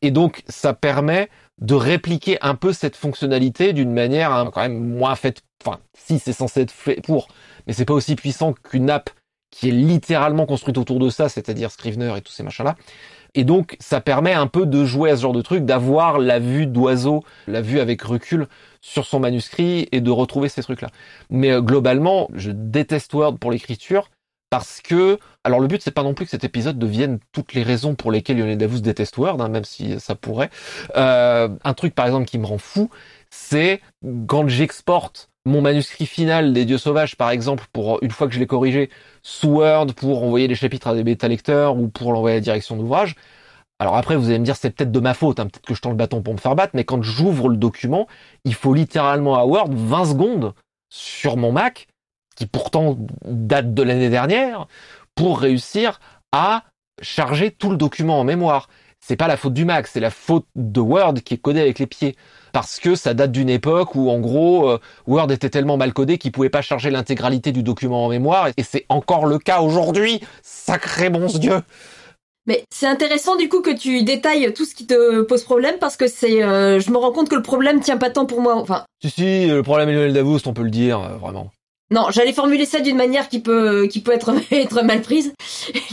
Et 0.00 0.12
donc, 0.12 0.44
ça 0.46 0.74
permet 0.74 1.28
de 1.60 1.74
répliquer 1.74 2.38
un 2.40 2.54
peu 2.54 2.72
cette 2.72 2.94
fonctionnalité 2.94 3.72
d'une 3.72 3.92
manière 3.92 4.32
hein, 4.32 4.48
quand 4.54 4.60
même 4.60 4.78
moins 4.78 5.16
faite. 5.16 5.42
Enfin, 5.66 5.80
si 5.92 6.20
c'est 6.20 6.32
censé 6.32 6.60
être 6.60 6.70
fait 6.70 7.00
pour, 7.02 7.26
mais 7.66 7.72
c'est 7.72 7.84
pas 7.84 7.94
aussi 7.94 8.14
puissant 8.14 8.52
qu'une 8.52 8.90
app 8.90 9.10
qui 9.50 9.68
est 9.68 9.72
littéralement 9.72 10.46
construite 10.46 10.78
autour 10.78 10.98
de 10.98 11.10
ça, 11.10 11.28
c'est-à-dire 11.28 11.70
Scrivener 11.70 12.16
et 12.16 12.20
tous 12.20 12.32
ces 12.32 12.42
machins-là. 12.42 12.76
Et 13.34 13.44
donc, 13.44 13.76
ça 13.78 14.00
permet 14.00 14.32
un 14.32 14.46
peu 14.46 14.66
de 14.66 14.84
jouer 14.84 15.10
à 15.10 15.16
ce 15.16 15.22
genre 15.22 15.32
de 15.32 15.42
truc, 15.42 15.64
d'avoir 15.64 16.18
la 16.18 16.38
vue 16.38 16.66
d'oiseau, 16.66 17.24
la 17.46 17.60
vue 17.60 17.80
avec 17.80 18.02
recul 18.02 18.48
sur 18.80 19.06
son 19.06 19.20
manuscrit 19.20 19.88
et 19.92 20.00
de 20.00 20.10
retrouver 20.10 20.48
ces 20.48 20.62
trucs-là. 20.62 20.88
Mais 21.30 21.52
euh, 21.52 21.60
globalement, 21.60 22.28
je 22.34 22.50
déteste 22.50 23.12
Word 23.12 23.38
pour 23.38 23.50
l'écriture 23.50 24.10
parce 24.50 24.80
que, 24.80 25.18
alors 25.44 25.60
le 25.60 25.66
but 25.66 25.82
c'est 25.82 25.90
pas 25.90 26.02
non 26.02 26.14
plus 26.14 26.24
que 26.24 26.30
cet 26.30 26.44
épisode 26.44 26.78
devienne 26.78 27.18
toutes 27.32 27.52
les 27.52 27.62
raisons 27.62 27.94
pour 27.94 28.10
lesquelles 28.10 28.38
Lionel 28.38 28.56
Davos 28.56 28.80
déteste 28.80 29.18
Word, 29.18 29.40
hein, 29.42 29.48
même 29.48 29.64
si 29.64 30.00
ça 30.00 30.14
pourrait. 30.14 30.48
Euh, 30.96 31.48
un 31.64 31.74
truc 31.74 31.94
par 31.94 32.06
exemple 32.06 32.26
qui 32.26 32.38
me 32.38 32.46
rend 32.46 32.58
fou, 32.58 32.88
c'est 33.30 33.80
quand 34.26 34.48
j'exporte 34.48 35.27
mon 35.44 35.62
manuscrit 35.62 36.06
final 36.06 36.52
des 36.52 36.64
Dieux 36.64 36.78
Sauvages, 36.78 37.16
par 37.16 37.30
exemple, 37.30 37.64
pour 37.72 38.02
une 38.02 38.10
fois 38.10 38.28
que 38.28 38.34
je 38.34 38.38
l'ai 38.38 38.46
corrigé, 38.46 38.90
sous 39.22 39.48
Word 39.48 39.94
pour 39.94 40.22
envoyer 40.22 40.48
les 40.48 40.54
chapitres 40.54 40.88
à 40.88 40.94
des 40.94 41.04
bêta 41.04 41.28
lecteurs 41.28 41.76
ou 41.76 41.88
pour 41.88 42.12
l'envoyer 42.12 42.36
à 42.36 42.38
la 42.38 42.42
direction 42.42 42.76
d'ouvrage. 42.76 43.14
Alors 43.78 43.96
après, 43.96 44.16
vous 44.16 44.28
allez 44.28 44.40
me 44.40 44.44
dire, 44.44 44.56
c'est 44.56 44.70
peut-être 44.70 44.90
de 44.90 45.00
ma 45.00 45.14
faute, 45.14 45.38
hein, 45.38 45.44
peut-être 45.44 45.66
que 45.66 45.74
je 45.74 45.80
tends 45.80 45.90
le 45.90 45.96
bâton 45.96 46.20
pour 46.20 46.34
me 46.34 46.38
faire 46.38 46.56
battre, 46.56 46.72
mais 46.74 46.84
quand 46.84 47.02
j'ouvre 47.02 47.48
le 47.48 47.56
document, 47.56 48.08
il 48.44 48.54
faut 48.54 48.74
littéralement 48.74 49.36
à 49.36 49.44
Word 49.44 49.70
20 49.70 50.04
secondes 50.04 50.54
sur 50.90 51.36
mon 51.36 51.52
Mac, 51.52 51.86
qui 52.36 52.46
pourtant 52.46 52.96
date 53.24 53.74
de 53.74 53.82
l'année 53.82 54.10
dernière, 54.10 54.66
pour 55.14 55.40
réussir 55.40 56.00
à 56.32 56.64
charger 57.00 57.52
tout 57.52 57.70
le 57.70 57.76
document 57.76 58.18
en 58.18 58.24
mémoire. 58.24 58.68
C'est 59.00 59.16
pas 59.16 59.28
la 59.28 59.36
faute 59.36 59.54
du 59.54 59.64
Mac, 59.64 59.86
c'est 59.86 60.00
la 60.00 60.10
faute 60.10 60.46
de 60.56 60.80
Word 60.80 61.14
qui 61.14 61.34
est 61.34 61.38
codé 61.38 61.60
avec 61.60 61.78
les 61.78 61.86
pieds 61.86 62.16
parce 62.52 62.80
que 62.80 62.94
ça 62.94 63.14
date 63.14 63.32
d'une 63.32 63.50
époque 63.50 63.94
où 63.94 64.10
en 64.10 64.18
gros 64.18 64.68
euh, 64.68 64.78
Word 65.06 65.30
était 65.32 65.50
tellement 65.50 65.76
mal 65.76 65.92
codé 65.92 66.18
qu'il 66.18 66.32
pouvait 66.32 66.50
pas 66.50 66.62
charger 66.62 66.90
l'intégralité 66.90 67.52
du 67.52 67.62
document 67.62 68.06
en 68.06 68.08
mémoire 68.08 68.48
et 68.56 68.62
c'est 68.62 68.86
encore 68.88 69.26
le 69.26 69.38
cas 69.38 69.60
aujourd'hui. 69.60 70.20
Sacré 70.42 71.10
bon 71.10 71.26
Dieu. 71.26 71.60
Mais 72.46 72.64
c'est 72.72 72.86
intéressant 72.86 73.36
du 73.36 73.50
coup 73.50 73.60
que 73.60 73.74
tu 73.74 74.02
détailles 74.04 74.54
tout 74.54 74.64
ce 74.64 74.74
qui 74.74 74.86
te 74.86 75.20
pose 75.20 75.44
problème 75.44 75.74
parce 75.78 75.98
que 75.98 76.08
c'est, 76.08 76.42
euh, 76.42 76.80
je 76.80 76.90
me 76.90 76.96
rends 76.96 77.12
compte 77.12 77.28
que 77.28 77.34
le 77.34 77.42
problème 77.42 77.80
tient 77.80 77.98
pas 77.98 78.08
tant 78.08 78.24
pour 78.24 78.40
moi. 78.40 78.56
Enfin. 78.56 78.84
Si 79.02 79.10
si, 79.10 79.46
le 79.46 79.62
problème 79.62 79.90
est 79.90 79.94
Lionel 79.94 80.14
Davos, 80.14 80.38
on 80.46 80.54
peut 80.54 80.62
le 80.62 80.70
dire 80.70 80.98
euh, 80.98 81.16
vraiment. 81.18 81.50
Non, 81.90 82.06
j'allais 82.10 82.32
formuler 82.32 82.64
ça 82.64 82.80
d'une 82.80 82.96
manière 82.96 83.28
qui 83.28 83.40
peut 83.40 83.86
qui 83.86 84.00
peut 84.00 84.12
être 84.12 84.32
être 84.50 84.82
mal 84.82 85.02
prise. 85.02 85.34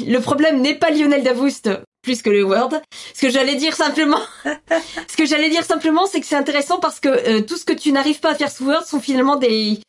Le 0.05 0.19
problème 0.19 0.61
n'est 0.61 0.75
pas 0.75 0.91
Lionel 0.91 1.23
Davoust 1.23 1.69
plus 2.05 2.21
que 2.21 2.29
le 2.29 2.43
Word. 2.43 2.69
Ce 3.13 3.21
que 3.21 3.29
j'allais 3.29 3.55
dire 3.55 3.75
simplement, 3.75 4.21
ce 5.07 5.17
que 5.17 5.25
j'allais 5.25 5.49
dire 5.49 5.65
simplement, 5.65 6.05
c'est 6.05 6.21
que 6.21 6.27
c'est 6.27 6.35
intéressant 6.35 6.79
parce 6.79 6.99
que 6.99 7.09
euh, 7.09 7.41
tout 7.41 7.57
ce 7.57 7.65
que 7.65 7.73
tu 7.73 7.91
n'arrives 7.91 8.19
pas 8.19 8.31
à 8.31 8.35
faire 8.35 8.51
sous 8.51 8.65
Word 8.65 8.85
sont 8.85 9.01
finalement 9.01 9.35
des 9.35 9.79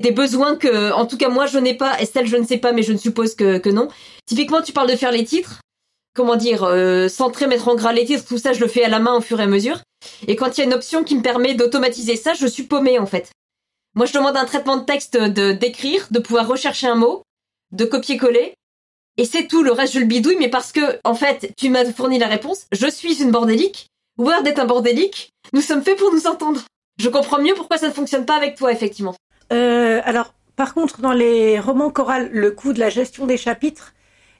des 0.00 0.10
besoins 0.10 0.56
que, 0.56 0.92
en 0.92 1.06
tout 1.06 1.16
cas 1.16 1.28
moi 1.28 1.46
je 1.46 1.58
n'ai 1.58 1.74
pas. 1.74 2.00
Estelle, 2.00 2.26
je 2.26 2.36
ne 2.36 2.46
sais 2.46 2.58
pas, 2.58 2.72
mais 2.72 2.82
je 2.82 2.92
ne 2.92 2.98
suppose 2.98 3.34
que 3.34 3.58
que 3.58 3.68
non. 3.68 3.88
Typiquement, 4.26 4.62
tu 4.62 4.72
parles 4.72 4.90
de 4.90 4.96
faire 4.96 5.12
les 5.12 5.24
titres. 5.24 5.60
Comment 6.14 6.36
dire, 6.36 6.62
euh, 6.62 7.08
centrer, 7.08 7.48
mettre 7.48 7.66
en 7.66 7.74
gras 7.74 7.92
les 7.92 8.04
titres, 8.04 8.24
tout 8.24 8.38
ça, 8.38 8.52
je 8.52 8.60
le 8.60 8.68
fais 8.68 8.84
à 8.84 8.88
la 8.88 9.00
main 9.00 9.16
au 9.16 9.20
fur 9.20 9.40
et 9.40 9.42
à 9.42 9.48
mesure. 9.48 9.80
Et 10.28 10.36
quand 10.36 10.56
il 10.56 10.60
y 10.60 10.62
a 10.62 10.66
une 10.66 10.72
option 10.72 11.02
qui 11.02 11.16
me 11.16 11.22
permet 11.22 11.54
d'automatiser 11.54 12.14
ça, 12.14 12.34
je 12.34 12.46
suis 12.46 12.62
paumée 12.62 13.00
en 13.00 13.06
fait. 13.06 13.32
Moi, 13.96 14.06
je 14.06 14.12
demande 14.12 14.36
un 14.36 14.44
traitement 14.44 14.76
de 14.76 14.84
texte 14.84 15.16
de 15.16 15.52
d'écrire, 15.52 16.06
de 16.12 16.20
pouvoir 16.20 16.46
rechercher 16.46 16.86
un 16.86 16.94
mot, 16.94 17.22
de 17.72 17.84
copier-coller. 17.84 18.54
Et 19.16 19.24
c'est 19.24 19.46
tout, 19.46 19.62
le 19.62 19.72
reste 19.72 19.94
je 19.94 20.00
le 20.00 20.06
bidouille, 20.06 20.36
mais 20.38 20.48
parce 20.48 20.72
que, 20.72 20.98
en 21.04 21.14
fait, 21.14 21.52
tu 21.56 21.70
m'as 21.70 21.84
fourni 21.92 22.18
la 22.18 22.26
réponse, 22.26 22.66
je 22.72 22.88
suis 22.90 23.22
une 23.22 23.30
bordélique, 23.30 23.88
Word 24.18 24.46
est 24.46 24.58
un 24.58 24.64
bordélique, 24.64 25.30
nous 25.52 25.60
sommes 25.60 25.82
faits 25.82 25.98
pour 25.98 26.12
nous 26.12 26.26
entendre. 26.26 26.60
Je 26.98 27.08
comprends 27.08 27.40
mieux 27.40 27.54
pourquoi 27.54 27.78
ça 27.78 27.88
ne 27.88 27.92
fonctionne 27.92 28.26
pas 28.26 28.36
avec 28.36 28.56
toi, 28.56 28.72
effectivement. 28.72 29.14
Euh, 29.52 30.00
alors, 30.04 30.34
par 30.56 30.74
contre, 30.74 31.00
dans 31.00 31.12
les 31.12 31.58
romans 31.58 31.90
chorales, 31.90 32.30
le 32.32 32.50
coût 32.52 32.72
de 32.72 32.80
la 32.80 32.90
gestion 32.90 33.26
des 33.26 33.36
chapitres, 33.36 33.92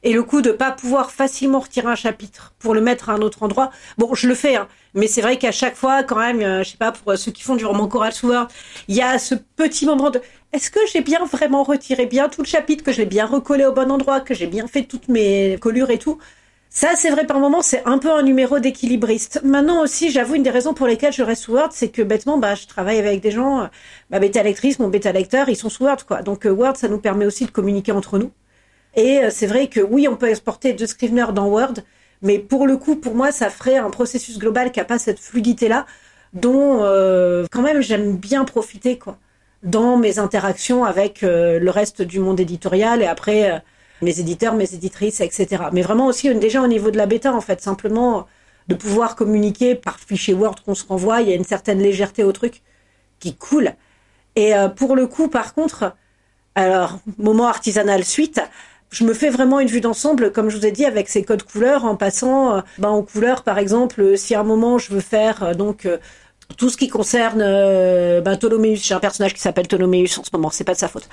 et 0.05 0.13
le 0.13 0.23
coup 0.23 0.43
de 0.43 0.53
pas 0.53 0.71
pouvoir 0.71 1.11
facilement 1.11 1.59
retirer 1.59 1.89
un 1.89 1.95
chapitre 1.97 2.55
pour 2.59 2.75
le 2.75 2.81
mettre 2.81 3.11
à 3.11 3.15
un 3.15 3.23
autre 3.23 3.43
endroit. 3.43 3.71
Bon, 3.99 4.15
je 4.15 4.29
le 4.29 4.35
fais, 4.35 4.57
hein, 4.57 4.69
mais 4.95 5.09
c'est 5.09 5.23
vrai 5.23 5.39
qu'à 5.39 5.51
chaque 5.51 5.75
fois, 5.75 6.05
quand 6.05 6.19
même, 6.19 6.41
euh, 6.41 6.63
je 6.63 6.71
sais 6.71 6.77
pas, 6.77 6.93
pour 6.93 7.17
ceux 7.19 7.33
qui 7.33 7.43
font 7.43 7.57
du 7.57 7.65
roman 7.65 7.89
choral 7.89 8.13
souvent, 8.13 8.47
il 8.87 8.95
y 8.95 9.03
a 9.03 9.19
ce 9.19 9.35
petit 9.35 9.87
moment 9.87 10.11
de 10.11 10.21
est-ce 10.53 10.71
que 10.71 10.81
j'ai 10.93 11.01
bien 11.01 11.25
vraiment 11.25 11.65
retiré 11.65 12.07
bien 12.07 12.29
tout 12.29 12.43
le 12.43 12.47
chapitre, 12.47 12.85
que 12.85 12.93
je 12.93 12.99
l'ai 12.99 13.07
bien 13.07 13.27
recollé 13.27 13.65
au 13.67 13.73
bon 13.73 13.91
endroit, 13.91 14.21
que 14.21 14.35
j'ai 14.35 14.47
bien 14.47 14.69
fait 14.69 14.85
toutes 14.85 15.09
mes 15.09 15.59
collures 15.61 15.91
et 15.91 15.99
tout? 15.99 16.19
Ça, 16.71 16.91
c'est 16.97 17.11
vrai, 17.11 17.25
par 17.25 17.39
moment, 17.39 17.63
c'est 17.63 17.83
un 17.87 17.99
peu 17.99 18.11
un 18.13 18.23
numéro 18.23 18.59
d'équilibriste. 18.59 19.41
Maintenant 19.45 19.81
aussi, 19.83 20.11
j'avoue, 20.11 20.35
une 20.35 20.43
des 20.43 20.51
raisons 20.51 20.75
pour 20.75 20.89
lesquelles 20.89 21.13
je 21.13 21.23
reste 21.23 21.45
sous 21.45 21.53
Word, 21.53 21.69
c'est 21.71 21.89
que 21.89 22.03
bêtement, 22.03 22.37
bah, 22.37 22.57
je 22.57 22.67
travaille 22.67 22.99
avec 22.99 23.21
des 23.21 23.31
gens, 23.31 23.63
euh, 23.63 23.67
ma 24.11 24.19
bêta 24.19 24.43
lectrice, 24.43 24.81
mon 24.81 24.89
bêta 24.89 25.13
lecteur, 25.13 25.49
ils 25.49 25.57
sont 25.57 25.69
sous 25.69 25.85
Word, 25.85 26.05
quoi. 26.07 26.23
Donc, 26.23 26.47
euh, 26.47 26.51
Word, 26.51 26.77
ça 26.77 26.89
nous 26.89 26.99
permet 26.99 27.27
aussi 27.27 27.47
de 27.47 27.53
communiquer 27.53 27.93
entre 27.93 28.19
nous. 28.19 28.33
Et 28.97 29.19
euh, 29.19 29.31
c'est 29.31 29.47
vrai 29.47 29.69
que 29.69 29.81
oui, 29.81 30.09
on 30.09 30.17
peut 30.17 30.29
exporter 30.29 30.73
de 30.73 30.87
Scrivener 30.87 31.27
dans 31.33 31.49
Word, 31.49 31.75
mais 32.23 32.39
pour 32.39 32.67
le 32.67 32.77
coup, 32.77 32.97
pour 32.97 33.15
moi, 33.15 33.33
ça 33.33 33.51
ferait 33.51 33.77
un 33.77 33.91
processus 33.91 34.39
global 34.39 34.73
qui 34.73 34.81
a 34.81 34.85
pas 34.85 34.99
cette 34.99 35.19
fluidité-là, 35.21 35.87
dont 36.33 36.83
euh, 36.83 37.47
quand 37.51 37.63
même 37.63 37.81
j'aime 37.83 38.17
bien 38.17 38.45
profiter, 38.45 38.99
quoi. 38.99 39.19
dans 39.63 39.97
mes 39.97 40.19
interactions 40.19 40.85
avec 40.85 41.23
euh, 41.23 41.59
le 41.59 41.71
reste 41.71 42.03
du 42.03 42.21
monde 42.21 42.41
éditorial 42.41 43.03
et 43.03 43.07
après 43.07 43.53
euh, 43.53 43.59
mes 44.03 44.21
éditeurs, 44.21 44.55
mes 44.55 44.75
éditrices, 44.75 45.21
etc. 45.21 45.65
Mais 45.73 45.83
vraiment 45.83 46.07
aussi 46.07 46.35
déjà 46.35 46.63
au 46.63 46.67
niveau 46.67 46.91
de 46.91 46.97
la 46.99 47.07
bêta, 47.07 47.33
en 47.35 47.41
fait, 47.41 47.61
simplement 47.61 48.27
de 48.69 48.75
pouvoir 48.75 49.17
communiquer 49.17 49.75
par 49.75 49.99
fichier 49.99 50.35
Word 50.35 50.57
qu'on 50.65 50.75
se 50.75 50.87
renvoie, 50.87 51.21
il 51.21 51.29
y 51.29 51.33
a 51.33 51.37
une 51.37 51.45
certaine 51.45 51.81
légèreté 51.81 52.25
au 52.25 52.33
truc 52.33 52.63
qui 53.21 53.37
coule. 53.37 53.75
Et 54.37 54.55
euh, 54.55 54.69
pour 54.69 54.97
le 54.97 55.07
coup, 55.07 55.29
par 55.29 55.55
contre, 55.55 55.95
alors 56.55 56.99
moment 57.19 57.47
artisanal 57.47 58.05
suite, 58.05 58.41
je 58.95 59.05
me 59.05 59.13
fais 59.13 59.29
vraiment 59.29 59.61
une 59.61 59.69
vue 59.69 59.81
d'ensemble, 59.81 60.33
comme 60.33 60.49
je 60.49 60.57
vous 60.57 60.67
ai 60.67 60.71
dit, 60.71 60.85
avec 60.85 61.09
ces 61.09 61.25
codes 61.25 61.43
couleurs, 61.43 61.85
en 61.85 61.97
passant 61.97 62.63
ben, 62.79 62.89
en 62.89 63.03
couleurs, 63.03 63.43
par 63.43 63.59
exemple, 63.59 64.17
si 64.17 64.35
à 64.35 64.41
un 64.41 64.45
moment 64.45 64.79
je 64.79 64.93
veux 64.93 65.01
faire 65.01 65.57
donc 65.57 65.87
tout 66.57 66.71
ce 66.71 66.77
qui 66.77 66.89
concerne 66.89 67.43
euh, 67.43 68.21
ben, 68.21 68.39
j'ai 68.75 68.95
un 68.95 69.01
personnage 69.01 69.35
qui 69.35 69.41
s'appelle 69.41 69.67
Ptoléméus 69.67 70.19
en 70.19 70.25
ce 70.25 70.31
moment, 70.33 70.51
c'est 70.51 70.65
pas 70.65 70.75
de 70.75 70.79
sa 70.79 70.89
faute. 70.89 71.09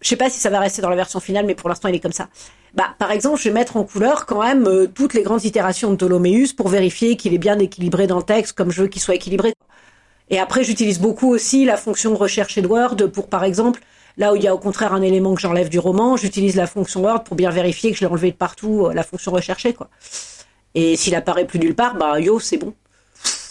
Je 0.00 0.08
sais 0.08 0.16
pas 0.16 0.28
si 0.28 0.38
ça 0.38 0.50
va 0.50 0.60
rester 0.60 0.82
dans 0.82 0.90
la 0.90 0.96
version 0.96 1.20
finale, 1.20 1.46
mais 1.46 1.54
pour 1.54 1.68
l'instant 1.68 1.88
il 1.88 1.94
est 1.94 2.00
comme 2.00 2.12
ça. 2.12 2.28
Bah, 2.74 2.88
par 2.98 3.10
exemple, 3.10 3.38
je 3.38 3.44
vais 3.44 3.54
mettre 3.54 3.76
en 3.76 3.84
couleur 3.84 4.26
quand 4.26 4.42
même 4.42 4.66
euh, 4.66 4.86
toutes 4.86 5.14
les 5.14 5.22
grandes 5.22 5.44
itérations 5.44 5.90
de 5.90 5.96
Ptoléméus 5.96 6.52
pour 6.52 6.68
vérifier 6.68 7.16
qu'il 7.16 7.32
est 7.32 7.38
bien 7.38 7.58
équilibré 7.58 8.06
dans 8.06 8.18
le 8.18 8.24
texte, 8.24 8.54
comme 8.54 8.70
je 8.70 8.82
veux 8.82 8.88
qu'il 8.88 9.00
soit 9.00 9.14
équilibré. 9.14 9.54
Et 10.30 10.38
après, 10.38 10.64
j'utilise 10.64 10.98
beaucoup 10.98 11.30
aussi 11.30 11.64
la 11.64 11.76
fonction 11.76 12.14
recherche 12.16 12.58
Edward 12.58 13.06
pour, 13.06 13.28
par 13.28 13.44
exemple, 13.44 13.80
là 14.16 14.32
où 14.32 14.36
il 14.36 14.42
y 14.42 14.48
a 14.48 14.54
au 14.54 14.58
contraire 14.58 14.92
un 14.92 15.02
élément 15.02 15.34
que 15.34 15.40
j'enlève 15.40 15.68
du 15.68 15.78
roman, 15.78 16.16
j'utilise 16.16 16.56
la 16.56 16.66
fonction 16.66 17.02
Word 17.02 17.24
pour 17.24 17.36
bien 17.36 17.50
vérifier 17.50 17.90
que 17.90 17.96
je 17.96 18.02
l'ai 18.02 18.10
enlevé 18.10 18.30
de 18.30 18.36
partout, 18.36 18.86
euh, 18.86 18.94
la 18.94 19.02
fonction 19.02 19.32
rechercher, 19.32 19.72
quoi. 19.72 19.88
Et 20.74 20.96
s'il 20.96 21.14
apparaît 21.14 21.46
plus 21.46 21.58
nulle 21.58 21.74
part, 21.74 21.96
bah 21.96 22.18
yo, 22.20 22.40
c'est 22.40 22.56
bon. 22.56 22.74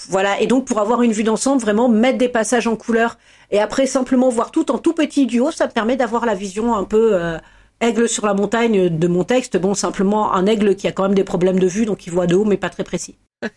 Voilà, 0.10 0.42
et 0.42 0.48
donc 0.48 0.66
pour 0.66 0.80
avoir 0.80 1.02
une 1.02 1.14
vue 1.14 1.24
d'ensemble, 1.24 1.62
vraiment 1.62 1.88
mettre 1.88 2.18
des 2.18 2.28
passages 2.28 2.68
en 2.68 2.76
couleur 2.76 3.18
et 3.52 3.60
après 3.60 3.86
simplement 3.86 4.30
voir 4.30 4.52
tout 4.52 4.72
en 4.72 4.78
tout 4.78 4.94
petit 4.94 5.26
duo, 5.26 5.52
ça 5.52 5.68
me 5.68 5.72
permet 5.72 5.96
d'avoir 5.96 6.26
la 6.26 6.36
vision 6.36 6.76
un 6.76 6.84
peu 6.84 7.12
euh, 7.14 7.38
aigle 7.80 8.10
sur 8.10 8.26
la 8.26 8.34
montagne 8.34 8.90
de 8.90 9.08
mon 9.08 9.24
texte. 9.24 9.58
Bon, 9.58 9.74
simplement 9.74 10.34
un 10.34 10.46
aigle 10.46 10.76
qui 10.76 10.88
a 10.88 10.92
quand 10.92 11.04
même 11.04 11.14
des 11.14 11.24
problèmes 11.24 11.60
de 11.60 11.68
vue, 11.68 11.86
donc 11.86 12.06
il 12.06 12.12
voit 12.12 12.28
de 12.28 12.36
haut, 12.36 12.46
mais 12.46 12.58
pas 12.58 12.70
très 12.70 12.84
précis. 12.84 13.18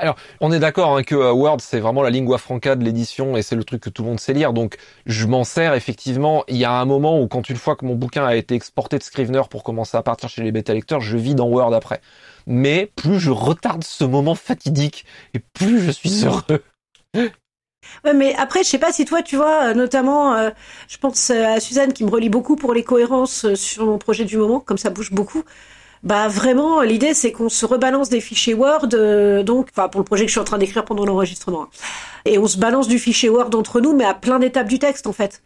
Alors, 0.00 0.16
on 0.40 0.50
est 0.50 0.58
d'accord 0.58 0.96
hein, 0.96 1.02
que 1.02 1.14
euh, 1.14 1.32
Word, 1.32 1.58
c'est 1.60 1.78
vraiment 1.78 2.02
la 2.02 2.10
lingua 2.10 2.38
franca 2.38 2.74
de 2.74 2.84
l'édition 2.84 3.36
et 3.36 3.42
c'est 3.42 3.54
le 3.54 3.64
truc 3.64 3.82
que 3.82 3.90
tout 3.90 4.02
le 4.02 4.08
monde 4.08 4.20
sait 4.20 4.32
lire. 4.32 4.52
Donc, 4.52 4.78
je 5.06 5.26
m'en 5.26 5.44
sers 5.44 5.74
effectivement. 5.74 6.42
Il 6.48 6.56
y 6.56 6.64
a 6.64 6.72
un 6.72 6.86
moment 6.86 7.20
où, 7.20 7.28
quand 7.28 7.50
une 7.50 7.56
fois 7.56 7.76
que 7.76 7.84
mon 7.84 7.94
bouquin 7.94 8.24
a 8.24 8.34
été 8.34 8.54
exporté 8.54 8.96
de 8.98 9.02
Scrivener 9.02 9.42
pour 9.50 9.62
commencer 9.62 9.96
à 9.96 10.02
partir 10.02 10.28
chez 10.28 10.42
les 10.42 10.52
bêta 10.52 10.72
lecteurs, 10.72 11.00
je 11.00 11.16
vis 11.16 11.34
dans 11.34 11.46
Word 11.46 11.74
après 11.74 12.00
mais 12.46 12.90
plus 12.96 13.18
je 13.18 13.30
retarde 13.30 13.84
ce 13.84 14.04
moment 14.04 14.34
fatidique 14.34 15.04
et 15.34 15.38
plus 15.38 15.80
je 15.80 15.90
suis 15.90 16.24
heureux. 16.24 16.62
Ouais, 18.04 18.12
mais 18.12 18.34
après, 18.36 18.62
je 18.62 18.68
sais 18.68 18.78
pas 18.78 18.92
si 18.92 19.04
toi, 19.04 19.22
tu 19.22 19.36
vois, 19.36 19.70
euh, 19.70 19.74
notamment, 19.74 20.34
euh, 20.34 20.50
je 20.86 20.98
pense 20.98 21.30
à 21.30 21.58
Suzanne 21.60 21.92
qui 21.92 22.04
me 22.04 22.10
relie 22.10 22.28
beaucoup 22.28 22.54
pour 22.54 22.74
les 22.74 22.84
cohérences 22.84 23.52
sur 23.54 23.86
mon 23.86 23.98
projet 23.98 24.24
du 24.24 24.36
moment, 24.36 24.60
comme 24.60 24.78
ça 24.78 24.90
bouge 24.90 25.10
beaucoup. 25.12 25.42
Bah 26.02 26.28
vraiment, 26.28 26.80
l'idée 26.80 27.12
c'est 27.12 27.30
qu'on 27.30 27.50
se 27.50 27.66
rebalance 27.66 28.08
des 28.08 28.20
fichiers 28.20 28.54
Word, 28.54 28.88
donc, 29.44 29.68
enfin 29.70 29.88
pour 29.88 30.00
le 30.00 30.04
projet 30.04 30.24
que 30.24 30.28
je 30.28 30.32
suis 30.32 30.40
en 30.40 30.44
train 30.44 30.58
d'écrire 30.58 30.84
pendant 30.84 31.04
l'enregistrement, 31.04 31.68
et 32.24 32.38
on 32.38 32.46
se 32.46 32.56
balance 32.56 32.88
du 32.88 32.98
fichier 32.98 33.28
Word 33.28 33.50
entre 33.54 33.80
nous, 33.80 33.94
mais 33.94 34.04
à 34.04 34.14
plein 34.14 34.38
d'étapes 34.38 34.68
du 34.68 34.78
texte 34.78 35.06
en 35.06 35.12
fait. 35.12 35.42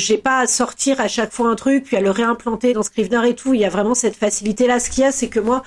J'ai 0.00 0.16
pas 0.16 0.38
à 0.38 0.46
sortir 0.46 1.00
à 1.00 1.08
chaque 1.08 1.32
fois 1.32 1.48
un 1.50 1.56
truc 1.56 1.84
puis 1.84 1.96
à 1.96 2.00
le 2.00 2.10
réimplanter 2.10 2.72
dans 2.72 2.84
Scrivener 2.84 3.28
et 3.28 3.34
tout. 3.34 3.52
Il 3.52 3.60
y 3.60 3.64
a 3.64 3.68
vraiment 3.68 3.94
cette 3.94 4.14
facilité 4.14 4.68
là. 4.68 4.78
Ce 4.78 4.90
qu'il 4.90 5.02
y 5.02 5.06
a, 5.06 5.10
c'est 5.10 5.28
que 5.28 5.40
moi, 5.40 5.64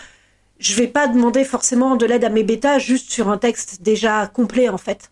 je 0.58 0.74
vais 0.76 0.88
pas 0.88 1.08
demander 1.08 1.44
forcément 1.44 1.98
de 1.98 2.06
l'aide 2.06 2.24
à 2.24 2.30
mes 2.30 2.44
bêtas 2.44 2.80
juste 2.80 3.12
sur 3.12 3.30
un 3.30 3.38
texte 3.38 3.82
déjà 3.82 4.28
complet 4.28 4.70
en 4.70 4.78
fait. 4.78 5.12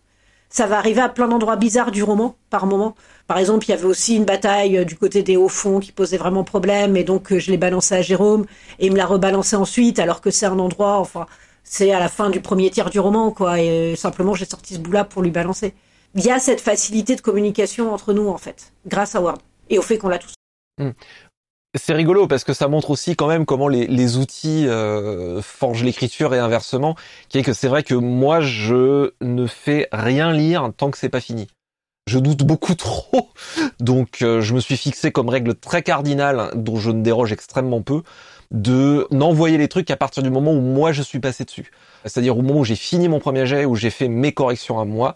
Ça 0.52 0.66
va 0.66 0.78
arriver 0.78 1.00
à 1.00 1.08
plein 1.08 1.28
d'endroits 1.28 1.54
bizarres 1.54 1.92
du 1.92 2.02
roman 2.02 2.36
par 2.50 2.66
moment. 2.66 2.96
Par 3.28 3.38
exemple, 3.38 3.66
il 3.66 3.70
y 3.70 3.74
avait 3.74 3.84
aussi 3.84 4.16
une 4.16 4.24
bataille 4.24 4.78
euh, 4.78 4.84
du 4.84 4.96
côté 4.96 5.22
des 5.22 5.36
hauts 5.36 5.48
fonds 5.48 5.78
qui 5.78 5.92
posait 5.92 6.16
vraiment 6.16 6.42
problème 6.42 6.96
et 6.96 7.04
donc 7.04 7.32
euh, 7.32 7.38
je 7.38 7.52
l'ai 7.52 7.56
balancé 7.56 7.94
à 7.94 8.02
Jérôme 8.02 8.46
et 8.80 8.86
il 8.86 8.92
me 8.92 8.96
l'a 8.96 9.06
rebalancé 9.06 9.54
ensuite 9.54 10.00
alors 10.00 10.20
que 10.20 10.32
c'est 10.32 10.46
un 10.46 10.58
endroit, 10.58 10.98
enfin, 10.98 11.26
c'est 11.62 11.92
à 11.92 12.00
la 12.00 12.08
fin 12.08 12.30
du 12.30 12.40
premier 12.40 12.68
tiers 12.70 12.90
du 12.90 12.98
roman 12.98 13.30
quoi 13.30 13.60
et 13.60 13.92
euh, 13.92 13.96
simplement 13.96 14.34
j'ai 14.34 14.44
sorti 14.44 14.74
ce 14.74 14.80
bout-là 14.80 15.04
pour 15.04 15.22
lui 15.22 15.30
balancer. 15.30 15.72
Il 16.16 16.24
y 16.24 16.30
a 16.32 16.40
cette 16.40 16.60
facilité 16.60 17.14
de 17.14 17.20
communication 17.20 17.94
entre 17.94 18.12
nous 18.12 18.28
en 18.28 18.38
fait, 18.38 18.72
grâce 18.86 19.14
à 19.14 19.20
Word 19.20 19.38
et 19.68 19.78
au 19.78 19.82
fait 19.82 19.98
qu'on 19.98 20.08
l'a 20.08 20.18
tous. 20.18 20.34
Hmm 20.78 20.90
c'est 21.74 21.92
rigolo 21.92 22.26
parce 22.26 22.44
que 22.44 22.52
ça 22.52 22.68
montre 22.68 22.90
aussi 22.90 23.14
quand 23.14 23.28
même 23.28 23.46
comment 23.46 23.68
les, 23.68 24.16
outils 24.16 24.66
euh, 24.66 25.40
forgent 25.40 25.84
l'écriture 25.84 26.34
et 26.34 26.38
inversement, 26.38 26.96
qui 27.28 27.38
est 27.38 27.42
que 27.42 27.52
c'est 27.52 27.68
vrai 27.68 27.82
que 27.82 27.94
moi 27.94 28.40
je 28.40 29.12
ne 29.20 29.46
fais 29.46 29.88
rien 29.92 30.32
lire 30.32 30.70
tant 30.76 30.90
que 30.90 30.98
c'est 30.98 31.08
pas 31.08 31.20
fini. 31.20 31.46
Je 32.08 32.18
doute 32.18 32.42
beaucoup 32.42 32.74
trop, 32.76 33.30
donc 33.78 34.22
euh, 34.22 34.40
je 34.40 34.54
me 34.54 34.60
suis 34.60 34.76
fixé 34.76 35.12
comme 35.12 35.28
règle 35.28 35.54
très 35.54 35.82
cardinale, 35.82 36.50
dont 36.54 36.76
je 36.76 36.90
ne 36.90 37.02
déroge 37.02 37.32
extrêmement 37.32 37.82
peu, 37.82 38.02
de 38.50 39.06
n'envoyer 39.12 39.56
les 39.56 39.68
trucs 39.68 39.86
qu'à 39.86 39.96
partir 39.96 40.24
du 40.24 40.30
moment 40.30 40.52
où 40.52 40.60
moi 40.60 40.90
je 40.90 41.02
suis 41.02 41.20
passé 41.20 41.44
dessus. 41.44 41.70
C'est-à-dire 42.04 42.36
au 42.36 42.42
moment 42.42 42.60
où 42.60 42.64
j'ai 42.64 42.74
fini 42.74 43.08
mon 43.08 43.20
premier 43.20 43.46
jet, 43.46 43.64
où 43.64 43.76
j'ai 43.76 43.90
fait 43.90 44.08
mes 44.08 44.32
corrections 44.32 44.80
à 44.80 44.84
moi, 44.84 45.14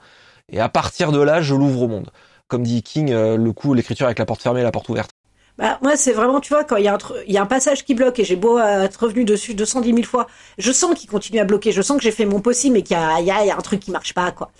et 0.52 0.60
à 0.60 0.68
partir 0.68 1.10
de 1.10 1.20
là 1.20 1.42
je 1.42 1.54
l'ouvre 1.56 1.82
au 1.82 1.88
monde. 1.88 2.10
Comme 2.46 2.62
dit 2.62 2.84
King, 2.84 3.10
euh, 3.10 3.36
le 3.36 3.52
coup 3.52 3.74
l'écriture 3.74 4.06
avec 4.06 4.20
la 4.20 4.26
porte 4.26 4.42
fermée 4.42 4.60
et 4.60 4.64
la 4.64 4.70
porte 4.70 4.88
ouverte. 4.88 5.13
Bah, 5.56 5.78
moi, 5.82 5.96
c'est 5.96 6.12
vraiment, 6.12 6.40
tu 6.40 6.52
vois, 6.52 6.64
quand 6.64 6.76
il 6.76 6.84
y, 6.84 6.88
a 6.88 6.94
un 6.94 6.98
y 7.28 7.38
a 7.38 7.42
un 7.42 7.46
passage 7.46 7.84
qui 7.84 7.94
bloque 7.94 8.18
et 8.18 8.24
j'ai 8.24 8.34
beau 8.34 8.58
être 8.58 9.04
revenu 9.04 9.24
dessus 9.24 9.54
210 9.54 9.92
000 9.92 10.02
fois, 10.02 10.26
je 10.58 10.72
sens 10.72 10.98
qu'il 10.98 11.08
continue 11.08 11.38
à 11.38 11.44
bloquer, 11.44 11.70
je 11.70 11.80
sens 11.80 11.96
que 11.96 12.02
j'ai 12.02 12.10
fait 12.10 12.26
mon 12.26 12.40
possible 12.40 12.74
mais 12.74 12.82
qu'il 12.82 12.96
y 12.96 13.22
y, 13.22 13.26
y 13.26 13.30
a 13.30 13.56
un 13.56 13.60
truc 13.60 13.80
qui 13.80 13.92
marche 13.92 14.14
pas, 14.14 14.32
quoi. 14.32 14.50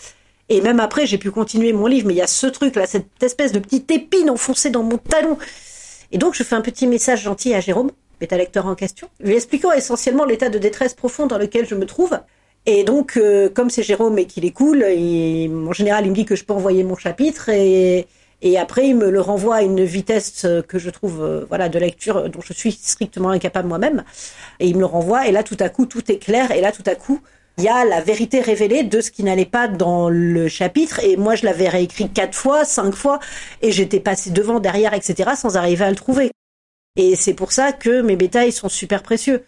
Et 0.48 0.60
même 0.60 0.78
après, 0.80 1.06
j'ai 1.06 1.18
pu 1.18 1.30
continuer 1.30 1.72
mon 1.72 1.86
livre, 1.86 2.06
mais 2.06 2.14
il 2.14 2.18
y 2.18 2.22
a 2.22 2.26
ce 2.26 2.46
truc-là, 2.46 2.86
cette 2.86 3.22
espèce 3.22 3.52
de 3.52 3.58
petite 3.58 3.90
épine 3.90 4.30
enfoncée 4.30 4.70
dans 4.70 4.82
mon 4.82 4.98
talon. 4.98 5.38
Et 6.12 6.18
donc, 6.18 6.34
je 6.34 6.42
fais 6.42 6.54
un 6.54 6.60
petit 6.60 6.86
message 6.86 7.22
gentil 7.22 7.54
à 7.54 7.60
Jérôme, 7.60 7.90
bêta 8.20 8.36
lecteur 8.36 8.66
en 8.66 8.74
question, 8.74 9.08
lui 9.20 9.34
expliquant 9.34 9.72
essentiellement 9.72 10.24
l'état 10.24 10.50
de 10.50 10.58
détresse 10.58 10.94
profond 10.94 11.26
dans 11.26 11.38
lequel 11.38 11.66
je 11.66 11.74
me 11.74 11.86
trouve. 11.86 12.18
Et 12.66 12.84
donc, 12.84 13.16
euh, 13.16 13.48
comme 13.48 13.70
c'est 13.70 13.82
Jérôme 13.82 14.18
et 14.18 14.26
qu'il 14.26 14.44
est 14.44 14.52
cool, 14.52 14.84
en 14.84 15.72
général, 15.72 16.06
il 16.06 16.10
me 16.10 16.14
dit 16.14 16.24
que 16.24 16.36
je 16.36 16.44
peux 16.44 16.54
envoyer 16.54 16.84
mon 16.84 16.96
chapitre 16.96 17.48
et, 17.48 18.06
et 18.42 18.58
après, 18.58 18.88
il 18.88 18.96
me 18.96 19.10
le 19.10 19.20
renvoie 19.20 19.56
à 19.56 19.62
une 19.62 19.84
vitesse 19.84 20.44
euh, 20.44 20.62
que 20.62 20.78
je 20.78 20.90
trouve, 20.90 21.22
euh, 21.22 21.46
voilà, 21.48 21.68
de 21.68 21.78
lecture 21.78 22.16
euh, 22.18 22.28
dont 22.28 22.40
je 22.40 22.52
suis 22.52 22.72
strictement 22.72 23.30
incapable 23.30 23.68
moi-même. 23.68 24.04
Et 24.60 24.68
il 24.68 24.74
me 24.74 24.80
le 24.80 24.86
renvoie. 24.86 25.26
Et 25.26 25.32
là, 25.32 25.42
tout 25.42 25.56
à 25.60 25.68
coup, 25.68 25.86
tout 25.86 26.10
est 26.10 26.18
clair. 26.18 26.50
Et 26.50 26.60
là, 26.60 26.72
tout 26.72 26.82
à 26.86 26.94
coup, 26.94 27.20
il 27.58 27.64
y 27.64 27.68
a 27.68 27.84
la 27.84 28.00
vérité 28.00 28.40
révélée 28.40 28.82
de 28.82 29.00
ce 29.00 29.10
qui 29.10 29.22
n'allait 29.22 29.44
pas 29.44 29.68
dans 29.68 30.08
le 30.08 30.48
chapitre. 30.48 31.00
Et 31.02 31.16
moi, 31.16 31.36
je 31.36 31.44
l'avais 31.44 31.68
réécrit 31.68 32.10
quatre 32.10 32.34
fois, 32.34 32.64
cinq 32.64 32.94
fois, 32.94 33.18
et 33.62 33.72
j'étais 33.72 34.00
passé 34.00 34.30
devant, 34.30 34.60
derrière, 34.60 34.92
etc., 34.92 35.30
sans 35.36 35.56
arriver 35.56 35.84
à 35.84 35.90
le 35.90 35.96
trouver. 35.96 36.30
Et 36.96 37.16
c'est 37.16 37.34
pour 37.34 37.52
ça 37.52 37.72
que 37.72 38.02
mes 38.02 38.16
bétails 38.16 38.52
sont 38.52 38.68
super 38.68 39.02
précieux 39.02 39.44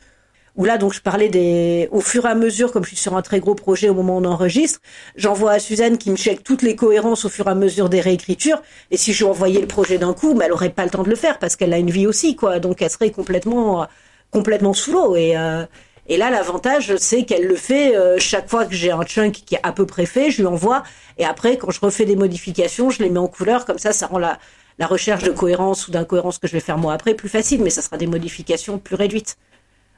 où 0.57 0.65
là 0.65 0.79
donc 0.79 0.93
je 0.93 1.01
parlais 1.01 1.29
des 1.29 1.89
au 1.93 2.01
fur 2.01 2.25
et 2.27 2.29
à 2.29 2.35
mesure 2.35 2.73
comme 2.73 2.83
je 2.83 2.89
suis 2.89 2.97
sur 2.97 3.17
un 3.17 3.23
très 3.23 3.41
gros 3.41 3.55
projet 3.55 3.89
au 3.89 3.95
moment 3.95 4.17
où 4.17 4.21
on 4.21 4.25
enregistre 4.25 4.81
j'envoie 5.15 5.53
à 5.53 5.59
Suzanne 5.59 5.99
qui 5.99 6.11
me 6.11 6.17
check 6.17 6.43
toutes 6.43 6.63
les 6.63 6.75
cohérences 6.75 7.25
au 7.25 7.29
fur 7.29 7.47
et 7.47 7.51
à 7.51 7.55
mesure 7.55 7.89
des 7.89 8.01
réécritures. 8.01 8.61
Et 8.91 8.97
si 8.97 9.13
je 9.13 9.25
lui 9.25 9.31
envoyais 9.31 9.61
le 9.61 9.67
projet 9.67 9.99
d'un 9.99 10.15
coup 10.15 10.39
elle 10.41 10.53
aurait 10.53 10.71
pas 10.71 10.85
le 10.85 10.91
temps 10.91 11.03
de 11.03 11.11
le 11.11 11.17
faire 11.17 11.39
parce 11.39 11.57
qu'elle 11.57 11.73
a 11.73 11.79
une 11.79 11.91
vie 11.91 12.07
aussi 12.07 12.37
quoi. 12.37 12.59
Donc 12.59 12.83
elle 12.83 12.91
serait 12.91 13.11
complètement 13.11 13.87
complètement 14.31 14.73
sous 14.73 14.93
l'eau. 14.93 15.17
Et 15.17 15.37
euh, 15.37 15.65
et 16.09 16.17
là 16.17 16.31
l'avantage 16.31 16.97
c'est 16.97 17.25
qu'elle 17.25 17.47
le 17.47 17.57
fait 17.57 17.97
euh, 17.97 18.17
chaque 18.19 18.49
fois 18.49 18.65
que 18.65 18.75
j'ai 18.75 18.91
un 18.93 19.03
chunk 19.05 19.33
qui 19.33 19.57
est 19.57 19.61
à 19.63 19.73
peu 19.73 19.87
près 19.87 20.07
fait 20.07 20.31
je 20.31 20.39
lui 20.41 20.47
envoie. 20.47 20.83
Et 21.19 21.25
après 21.25 21.59
quand 21.59 21.71
je 21.71 21.81
refais 21.81 22.07
des 22.07 22.17
modifications 22.17 22.89
je 22.91 23.03
les 23.03 23.11
mets 23.11 23.19
en 23.19 23.29
couleur. 23.29 23.67
Comme 23.67 23.79
ça 23.79 23.93
ça 23.93 24.07
rend 24.07 24.19
la 24.19 24.39
la 24.79 24.87
recherche 24.87 25.23
de 25.23 25.31
cohérence 25.31 25.89
ou 25.89 25.91
d'incohérence 25.91 26.39
que 26.39 26.47
je 26.47 26.53
vais 26.53 26.61
faire 26.61 26.79
moi 26.79 26.95
après 26.95 27.15
plus 27.15 27.29
facile. 27.29 27.63
Mais 27.63 27.71
ça 27.71 27.83
sera 27.83 27.99
des 27.99 28.07
modifications 28.07 28.79
plus 28.79 28.97
réduites 28.97 29.37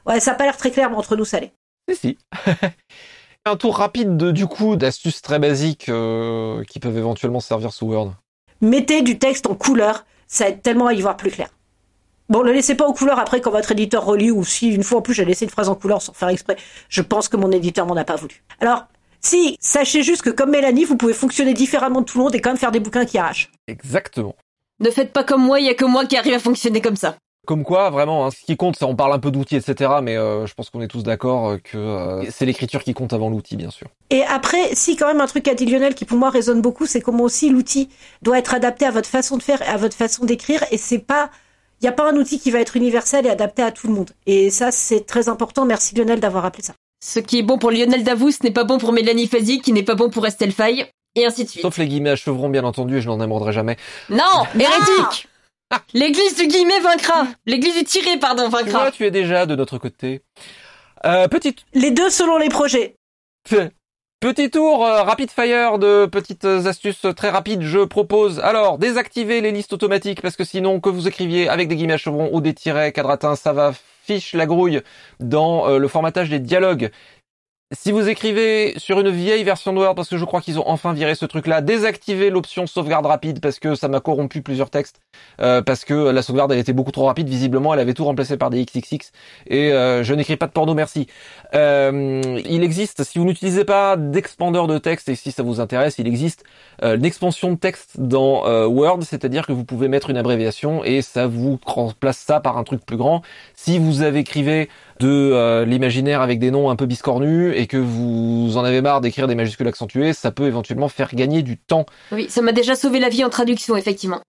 Ouais, 0.05 0.19
ça 0.19 0.31
n'a 0.31 0.37
pas 0.37 0.45
l'air 0.45 0.57
très 0.57 0.71
clair, 0.71 0.89
mais 0.89 0.95
entre 0.95 1.15
nous, 1.15 1.25
ça 1.25 1.39
l'est. 1.39 1.53
Si, 1.89 1.95
si. 1.95 2.17
Un 3.45 3.55
tour 3.55 3.77
rapide 3.77 4.17
de, 4.17 4.31
du 4.31 4.47
coup 4.47 4.75
d'astuces 4.75 5.21
très 5.21 5.39
basiques 5.39 5.89
euh, 5.89 6.63
qui 6.65 6.79
peuvent 6.79 6.97
éventuellement 6.97 7.39
servir 7.39 7.71
sous 7.71 7.87
Word. 7.87 8.13
Mettez 8.61 9.01
du 9.01 9.17
texte 9.17 9.47
en 9.47 9.55
couleur, 9.55 10.05
ça 10.27 10.49
aide 10.49 10.61
tellement 10.61 10.87
à 10.87 10.93
y 10.93 11.01
voir 11.01 11.15
plus 11.15 11.31
clair. 11.31 11.49
Bon, 12.27 12.43
ne 12.43 12.51
laissez 12.51 12.75
pas 12.75 12.85
en 12.85 12.93
couleur 12.93 13.17
après 13.17 13.41
quand 13.41 13.49
votre 13.49 13.71
éditeur 13.71 14.05
relit 14.05 14.29
ou 14.29 14.43
si 14.43 14.67
une 14.67 14.83
fois 14.83 14.99
en 14.99 15.01
plus 15.01 15.15
j'ai 15.15 15.25
laissé 15.25 15.45
une 15.45 15.51
phrase 15.51 15.69
en 15.69 15.75
couleur 15.75 16.01
sans 16.01 16.13
faire 16.13 16.29
exprès. 16.29 16.57
Je 16.89 17.01
pense 17.01 17.27
que 17.27 17.37
mon 17.37 17.51
éditeur 17.51 17.87
m'en 17.87 17.95
a 17.95 18.03
pas 18.03 18.17
voulu. 18.17 18.43
Alors, 18.59 18.85
si, 19.21 19.57
sachez 19.59 20.03
juste 20.03 20.21
que 20.21 20.29
comme 20.29 20.51
Mélanie, 20.51 20.85
vous 20.85 20.95
pouvez 20.95 21.13
fonctionner 21.13 21.53
différemment 21.53 22.01
de 22.01 22.05
tout 22.05 22.17
le 22.19 22.25
monde 22.25 22.35
et 22.35 22.41
quand 22.41 22.51
même 22.51 22.57
faire 22.57 22.71
des 22.71 22.79
bouquins 22.79 23.05
qui 23.05 23.17
arrachent. 23.17 23.51
Exactement. 23.67 24.35
Ne 24.79 24.91
faites 24.91 25.11
pas 25.11 25.23
comme 25.23 25.43
moi, 25.43 25.59
il 25.59 25.65
y 25.65 25.69
a 25.69 25.73
que 25.73 25.85
moi 25.85 26.05
qui 26.05 26.17
arrive 26.17 26.35
à 26.35 26.39
fonctionner 26.39 26.81
comme 26.81 26.95
ça. 26.95 27.17
Comme 27.47 27.63
quoi, 27.63 27.89
vraiment, 27.89 28.25
hein, 28.25 28.31
ce 28.31 28.45
qui 28.45 28.55
compte, 28.57 28.75
c'est 28.77 28.85
on 28.85 28.95
parle 28.95 29.13
un 29.13 29.19
peu 29.19 29.31
d'outils, 29.31 29.55
etc. 29.55 29.91
Mais 30.03 30.17
euh, 30.17 30.45
je 30.45 30.53
pense 30.53 30.69
qu'on 30.69 30.81
est 30.81 30.87
tous 30.87 31.03
d'accord 31.03 31.49
euh, 31.49 31.57
que 31.57 31.77
euh, 31.77 32.29
c'est 32.29 32.45
l'écriture 32.45 32.83
qui 32.83 32.93
compte 32.93 33.13
avant 33.13 33.29
l'outil, 33.29 33.55
bien 33.55 33.71
sûr. 33.71 33.87
Et 34.09 34.23
après, 34.23 34.75
si 34.75 34.95
quand 34.95 35.07
même 35.07 35.21
un 35.21 35.25
truc 35.25 35.47
a 35.47 35.55
dit 35.55 35.65
Lionel 35.65 35.95
qui 35.95 36.05
pour 36.05 36.17
moi 36.17 36.29
résonne 36.29 36.61
beaucoup, 36.61 36.85
c'est 36.85 37.01
comment 37.01 37.23
aussi 37.23 37.49
l'outil 37.49 37.89
doit 38.21 38.37
être 38.37 38.53
adapté 38.53 38.85
à 38.85 38.91
votre 38.91 39.09
façon 39.09 39.37
de 39.37 39.41
faire 39.41 39.61
et 39.61 39.67
à 39.67 39.77
votre 39.77 39.95
façon 39.95 40.25
d'écrire. 40.25 40.63
Et 40.71 40.77
c'est 40.77 40.99
pas, 40.99 41.31
il 41.81 41.85
n'y 41.85 41.89
a 41.89 41.93
pas 41.93 42.09
un 42.11 42.15
outil 42.17 42.39
qui 42.39 42.51
va 42.51 42.59
être 42.59 42.75
universel 42.75 43.25
et 43.25 43.29
adapté 43.29 43.63
à 43.63 43.71
tout 43.71 43.87
le 43.87 43.93
monde. 43.93 44.11
Et 44.25 44.49
ça, 44.51 44.71
c'est 44.71 45.05
très 45.05 45.29
important. 45.29 45.65
Merci 45.65 45.95
Lionel 45.95 46.19
d'avoir 46.19 46.43
rappelé 46.43 46.63
ça. 46.63 46.73
Ce 47.03 47.19
qui 47.19 47.39
est 47.39 47.43
bon 47.43 47.57
pour 47.57 47.71
Lionel 47.71 48.03
Davous 48.03 48.33
n'est 48.43 48.51
pas 48.51 48.65
bon 48.65 48.77
pour 48.77 48.91
Mélanie 48.91 49.27
Fazi, 49.27 49.61
qui 49.61 49.71
n'est 49.71 49.83
pas 49.83 49.95
bon 49.95 50.09
pour 50.09 50.27
Estelle 50.27 50.51
Faye. 50.51 50.85
Et 51.15 51.25
ainsi 51.25 51.45
de 51.45 51.49
suite. 51.49 51.63
Sauf 51.63 51.77
les 51.77 51.87
guillemets 51.87 52.11
à 52.11 52.15
chevrons, 52.15 52.49
bien 52.49 52.63
entendu, 52.63 52.97
et 52.97 53.01
je 53.01 53.07
n'en 53.07 53.19
aimerais 53.21 53.53
jamais. 53.53 53.77
Non, 54.09 54.43
hérétique 54.53 55.28
L'église 55.93 56.35
du 56.35 56.47
guillemet 56.47 56.79
vaincra. 56.79 57.27
L'église 57.45 57.75
du 57.75 57.83
tiré, 57.83 58.17
pardon, 58.17 58.49
vaincra. 58.49 58.79
Toi, 58.79 58.91
tu 58.91 59.05
es 59.05 59.11
déjà 59.11 59.45
de 59.45 59.55
notre 59.55 59.77
côté. 59.77 60.21
Euh, 61.05 61.27
petite 61.27 61.65
Les 61.73 61.91
deux 61.91 62.09
selon 62.09 62.37
les 62.37 62.49
projets. 62.49 62.95
Petit 64.19 64.49
tour 64.49 64.85
euh, 64.85 65.03
rapid 65.03 65.31
fire 65.31 65.79
de 65.79 66.05
petites 66.05 66.43
astuces 66.43 67.05
très 67.15 67.29
rapides. 67.29 67.61
Je 67.61 67.79
propose 67.79 68.39
alors 68.39 68.77
désactiver 68.77 69.39
les 69.39 69.51
listes 69.51 69.71
automatiques 69.71 70.21
parce 70.21 70.35
que 70.35 70.43
sinon 70.43 70.81
que 70.81 70.89
vous 70.89 71.07
écriviez 71.07 71.47
avec 71.47 71.69
des 71.69 71.77
guillemets 71.77 71.93
à 71.93 71.97
chevrons 71.97 72.29
ou 72.33 72.41
des 72.41 72.53
tirets 72.53 72.91
quadratins, 72.91 73.37
ça 73.37 73.53
va 73.53 73.71
fiche 74.03 74.33
la 74.33 74.45
grouille 74.45 74.81
dans 75.19 75.69
euh, 75.69 75.77
le 75.77 75.87
formatage 75.87 76.29
des 76.29 76.39
dialogues. 76.39 76.89
Si 77.71 77.91
vous 77.91 78.09
écrivez 78.09 78.73
sur 78.77 78.99
une 78.99 79.11
vieille 79.11 79.43
version 79.43 79.71
de 79.73 79.77
Word, 79.77 79.93
parce 79.93 80.09
que 80.09 80.17
je 80.17 80.25
crois 80.25 80.41
qu'ils 80.41 80.57
ont 80.57 80.67
enfin 80.67 80.91
viré 80.91 81.13
ce 81.13 81.25
truc-là, 81.25 81.61
désactivez 81.61 82.31
l'option 82.31 82.65
sauvegarde 82.65 83.05
rapide 83.05 83.41
parce 83.41 83.59
que 83.59 83.75
ça 83.75 83.87
m'a 83.87 83.99
corrompu 83.99 84.41
plusieurs 84.41 84.71
textes, 84.71 85.01
euh, 85.39 85.61
parce 85.61 85.85
que 85.85 85.93
la 85.93 86.23
sauvegarde 86.23 86.51
elle 86.51 86.57
était 86.57 86.73
beaucoup 86.73 86.89
trop 86.89 87.05
rapide, 87.05 87.29
visiblement 87.29 87.71
elle 87.71 87.79
avait 87.79 87.93
tout 87.93 88.05
remplacé 88.05 88.37
par 88.37 88.49
des 88.49 88.65
XXX, 88.65 89.11
et 89.45 89.71
euh, 89.71 90.03
je 90.03 90.15
n'écris 90.15 90.35
pas 90.35 90.47
de 90.47 90.51
porno, 90.51 90.73
merci. 90.73 91.05
Euh, 91.53 92.41
il 92.43 92.63
existe, 92.63 93.03
si 93.03 93.19
vous 93.19 93.25
n'utilisez 93.25 93.65
pas 93.65 93.97
d'expandeur 93.97 94.65
de 94.65 94.79
texte, 94.79 95.07
et 95.07 95.13
si 95.13 95.31
ça 95.31 95.43
vous 95.43 95.59
intéresse, 95.59 95.99
il 95.99 96.07
existe 96.07 96.45
une 96.81 97.05
expansion 97.05 97.51
de 97.51 97.57
texte 97.57 97.99
dans 97.99 98.65
Word, 98.65 99.03
c'est-à-dire 99.03 99.45
que 99.45 99.51
vous 99.51 99.63
pouvez 99.63 99.89
mettre 99.89 100.09
une 100.09 100.17
abréviation 100.17 100.83
et 100.83 101.03
ça 101.03 101.27
vous 101.27 101.59
remplace 101.65 102.17
ça 102.17 102.39
par 102.39 102.57
un 102.57 102.63
truc 102.63 102.83
plus 102.83 102.97
grand. 102.97 103.21
Si 103.53 103.77
vous 103.77 104.01
avez 104.01 104.19
écrivé 104.19 104.69
de 104.99 105.63
l'imaginaire 105.63 106.21
avec 106.21 106.39
des 106.39 106.51
noms 106.51 106.69
un 106.69 106.75
peu 106.75 106.85
biscornus, 106.85 107.53
et 107.55 107.67
que 107.67 107.77
vous 107.77 108.57
en 108.57 108.63
avez 108.63 108.81
marre 108.81 109.01
d'écrire 109.01 109.27
des 109.27 109.35
majuscules 109.35 109.67
accentuées, 109.67 110.13
ça 110.13 110.31
peut 110.31 110.47
éventuellement 110.47 110.89
faire 110.89 111.15
gagner 111.15 111.41
du 111.41 111.57
temps. 111.57 111.85
Oui, 112.11 112.27
ça 112.29 112.41
m'a 112.41 112.51
déjà 112.51 112.75
sauvé 112.75 112.99
la 112.99 113.09
vie 113.09 113.23
en 113.23 113.29
traduction, 113.29 113.75
effectivement. 113.77 114.21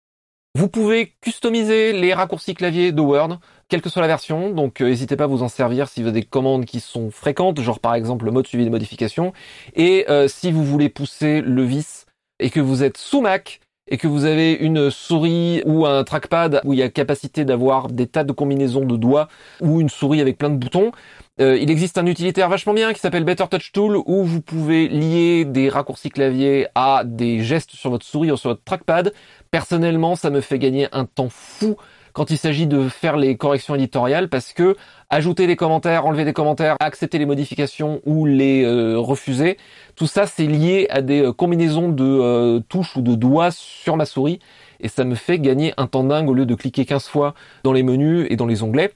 Vous 0.57 0.69
pouvez 0.69 1.15
customiser 1.21 1.93
les 1.93 2.13
raccourcis 2.13 2.55
clavier 2.55 2.91
de 2.91 3.01
Word, 3.01 3.39
quelle 3.69 3.81
que 3.81 3.89
soit 3.89 4.03
la 4.03 4.09
version, 4.09 4.51
donc 4.51 4.81
euh, 4.81 4.89
n'hésitez 4.89 5.15
pas 5.15 5.25
à 5.25 5.27
vous 5.29 5.45
en 5.45 5.49
servir 5.49 5.89
si 5.89 6.03
vous 6.03 6.09
avez 6.09 6.23
des 6.23 6.27
commandes 6.27 6.65
qui 6.65 6.81
sont 6.81 7.13
fréquentes, 7.13 7.61
genre 7.61 7.79
par 7.79 7.95
exemple 7.95 8.25
le 8.25 8.33
mode 8.33 8.49
suivi 8.49 8.65
des 8.65 8.71
modifications, 8.71 9.33
et 9.77 10.07
euh, 10.11 10.27
si 10.27 10.51
vous 10.51 10.65
voulez 10.65 10.89
pousser 10.89 11.41
le 11.41 11.63
vis 11.63 12.07
et 12.41 12.51
que 12.51 12.59
vous 12.59 12.83
êtes 12.83 12.97
sous 12.97 13.21
Mac, 13.21 13.61
et 13.91 13.99
que 13.99 14.07
vous 14.07 14.25
avez 14.25 14.53
une 14.53 14.91
souris 14.91 15.63
ou 15.67 15.87
un 15.87 16.05
trackpad 16.05 16.61
où 16.65 16.73
il 16.73 16.79
y 16.79 16.83
a 16.83 16.89
capacité 16.89 17.45
d'avoir 17.45 17.89
des 17.89 18.07
tas 18.07 18.25
de 18.25 18.33
combinaisons 18.33 18.85
de 18.85 18.97
doigts 18.97 19.29
ou 19.61 19.81
une 19.81 19.89
souris 19.89 20.21
avec 20.21 20.39
plein 20.39 20.51
de 20.51 20.57
boutons, 20.57 20.93
euh, 21.41 21.57
il 21.57 21.71
existe 21.71 21.97
un 21.97 22.07
utilitaire 22.07 22.49
vachement 22.49 22.75
bien 22.75 22.93
qui 22.93 23.01
s'appelle 23.01 23.25
Better 23.25 23.47
Touch 23.51 23.73
Tool 23.73 23.97
où 23.97 24.25
vous 24.25 24.43
pouvez 24.43 24.89
lier 24.89 25.47
des 25.47 25.69
raccourcis 25.69 26.11
clavier 26.11 26.67
à 26.75 27.03
des 27.05 27.43
gestes 27.43 27.71
sur 27.71 27.91
votre 27.91 28.05
souris 28.05 28.31
ou 28.31 28.37
sur 28.37 28.51
votre 28.51 28.63
trackpad. 28.65 29.13
Personnellement, 29.51 30.17
ça 30.17 30.31
me 30.31 30.41
fait 30.41 30.59
gagner 30.59 30.89
un 30.93 31.07
temps 31.07 31.31
fou 31.31 31.77
quand 32.21 32.31
il 32.31 32.37
s'agit 32.37 32.67
de 32.67 32.87
faire 32.91 33.17
les 33.17 33.39
corrections 33.39 33.75
éditoriales 33.75 34.29
parce 34.29 34.53
que 34.53 34.77
ajouter 35.09 35.47
des 35.47 35.57
commentaires, 35.57 36.05
enlever 36.05 36.27
des 36.27 36.35
commentaires, 36.35 36.77
accepter 36.79 37.17
les 37.17 37.25
modifications 37.25 38.03
ou 38.05 38.27
les 38.27 38.63
euh, 38.63 38.99
refuser, 38.99 39.57
tout 39.97 40.07
ça 40.07 40.27
c'est 40.27 40.45
lié 40.45 40.87
à 40.91 41.01
des 41.01 41.23
euh, 41.23 41.33
combinaisons 41.33 41.89
de 41.89 42.59
touches 42.69 42.95
ou 42.99 43.01
de 43.01 43.15
doigts 43.15 43.51
sur 43.53 43.97
ma 43.97 44.05
souris 44.05 44.39
et 44.81 44.89
ça 44.89 45.05
me 45.05 45.15
fait 45.15 45.39
gagner 45.39 45.73
un 45.79 45.87
temps 45.87 46.05
dingue 46.05 46.29
au 46.29 46.35
lieu 46.35 46.45
de 46.45 46.55
cliquer 46.55 46.85
15 46.85 47.07
fois 47.07 47.33
dans 47.65 47.73
les 47.73 47.83
menus 47.83 48.27
et 48.29 48.37
dans 48.37 48.47
les 48.47 48.63
onglets. 48.63 48.93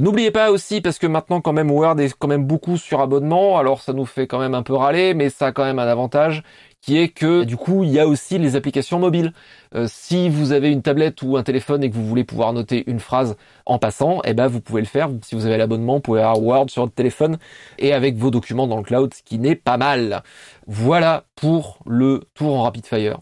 N'oubliez 0.00 0.30
pas 0.30 0.50
aussi, 0.50 0.80
parce 0.80 0.98
que 0.98 1.06
maintenant 1.06 1.42
quand 1.42 1.52
même 1.52 1.70
Word 1.70 2.00
est 2.00 2.14
quand 2.18 2.28
même 2.28 2.46
beaucoup 2.46 2.78
sur 2.78 3.00
abonnement, 3.00 3.58
alors 3.58 3.82
ça 3.82 3.92
nous 3.92 4.06
fait 4.06 4.26
quand 4.26 4.38
même 4.38 4.54
un 4.54 4.62
peu 4.62 4.74
râler, 4.74 5.12
mais 5.12 5.28
ça 5.28 5.48
a 5.48 5.52
quand 5.52 5.64
même 5.64 5.78
un 5.78 5.86
avantage 5.86 6.42
qui 6.84 6.98
est 6.98 7.08
que 7.08 7.44
du 7.44 7.56
coup 7.56 7.82
il 7.82 7.90
y 7.90 7.98
a 7.98 8.06
aussi 8.06 8.38
les 8.38 8.56
applications 8.56 8.98
mobiles. 8.98 9.32
Euh, 9.74 9.86
si 9.90 10.28
vous 10.28 10.52
avez 10.52 10.70
une 10.70 10.82
tablette 10.82 11.22
ou 11.22 11.38
un 11.38 11.42
téléphone 11.42 11.82
et 11.82 11.88
que 11.88 11.94
vous 11.94 12.06
voulez 12.06 12.24
pouvoir 12.24 12.52
noter 12.52 12.84
une 12.86 13.00
phrase 13.00 13.36
en 13.64 13.78
passant, 13.78 14.20
eh 14.24 14.34
ben 14.34 14.48
vous 14.48 14.60
pouvez 14.60 14.82
le 14.82 14.86
faire. 14.86 15.08
Si 15.22 15.34
vous 15.34 15.46
avez 15.46 15.56
l'abonnement, 15.56 15.94
vous 15.94 16.00
pouvez 16.00 16.20
avoir 16.20 16.42
Word 16.42 16.68
sur 16.68 16.82
votre 16.82 16.94
téléphone 16.94 17.38
et 17.78 17.94
avec 17.94 18.16
vos 18.16 18.30
documents 18.30 18.66
dans 18.66 18.76
le 18.76 18.82
cloud, 18.82 19.14
ce 19.14 19.22
qui 19.22 19.38
n'est 19.38 19.56
pas 19.56 19.78
mal. 19.78 20.22
Voilà 20.66 21.24
pour 21.36 21.78
le 21.86 22.24
tour 22.34 22.54
en 22.54 22.64
rapid 22.64 22.84
fire. 22.84 23.18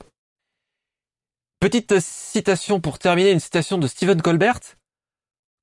Petite 1.61 2.01
citation 2.01 2.81
pour 2.81 2.99
terminer, 2.99 3.31
une 3.31 3.39
citation 3.39 3.79
de 3.79 3.87
Stephen 3.87 4.21
Colbert. 4.21 4.59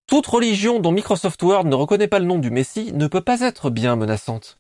Toute 0.07 0.25
religion 0.25 0.79
dont 0.79 0.93
Microsoft 0.93 1.43
Word 1.43 1.65
ne 1.65 1.75
reconnaît 1.75 2.07
pas 2.07 2.19
le 2.19 2.25
nom 2.25 2.39
du 2.39 2.49
Messie 2.49 2.93
ne 2.93 3.07
peut 3.07 3.21
pas 3.21 3.41
être 3.41 3.69
bien 3.69 3.97
menaçante. 3.97 4.58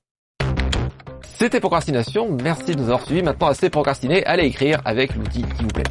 C'était 1.39 1.61
Procrastination, 1.61 2.35
merci 2.43 2.75
de 2.75 2.81
nous 2.81 2.87
avoir 2.87 3.05
suivis. 3.05 3.23
Maintenant, 3.23 3.47
assez 3.47 3.69
procrastiné, 3.69 4.25
allez 4.25 4.47
écrire 4.47 4.81
avec 4.83 5.15
l'outil 5.15 5.43
qui 5.43 5.63
vous 5.63 5.69
plaît. 5.69 5.85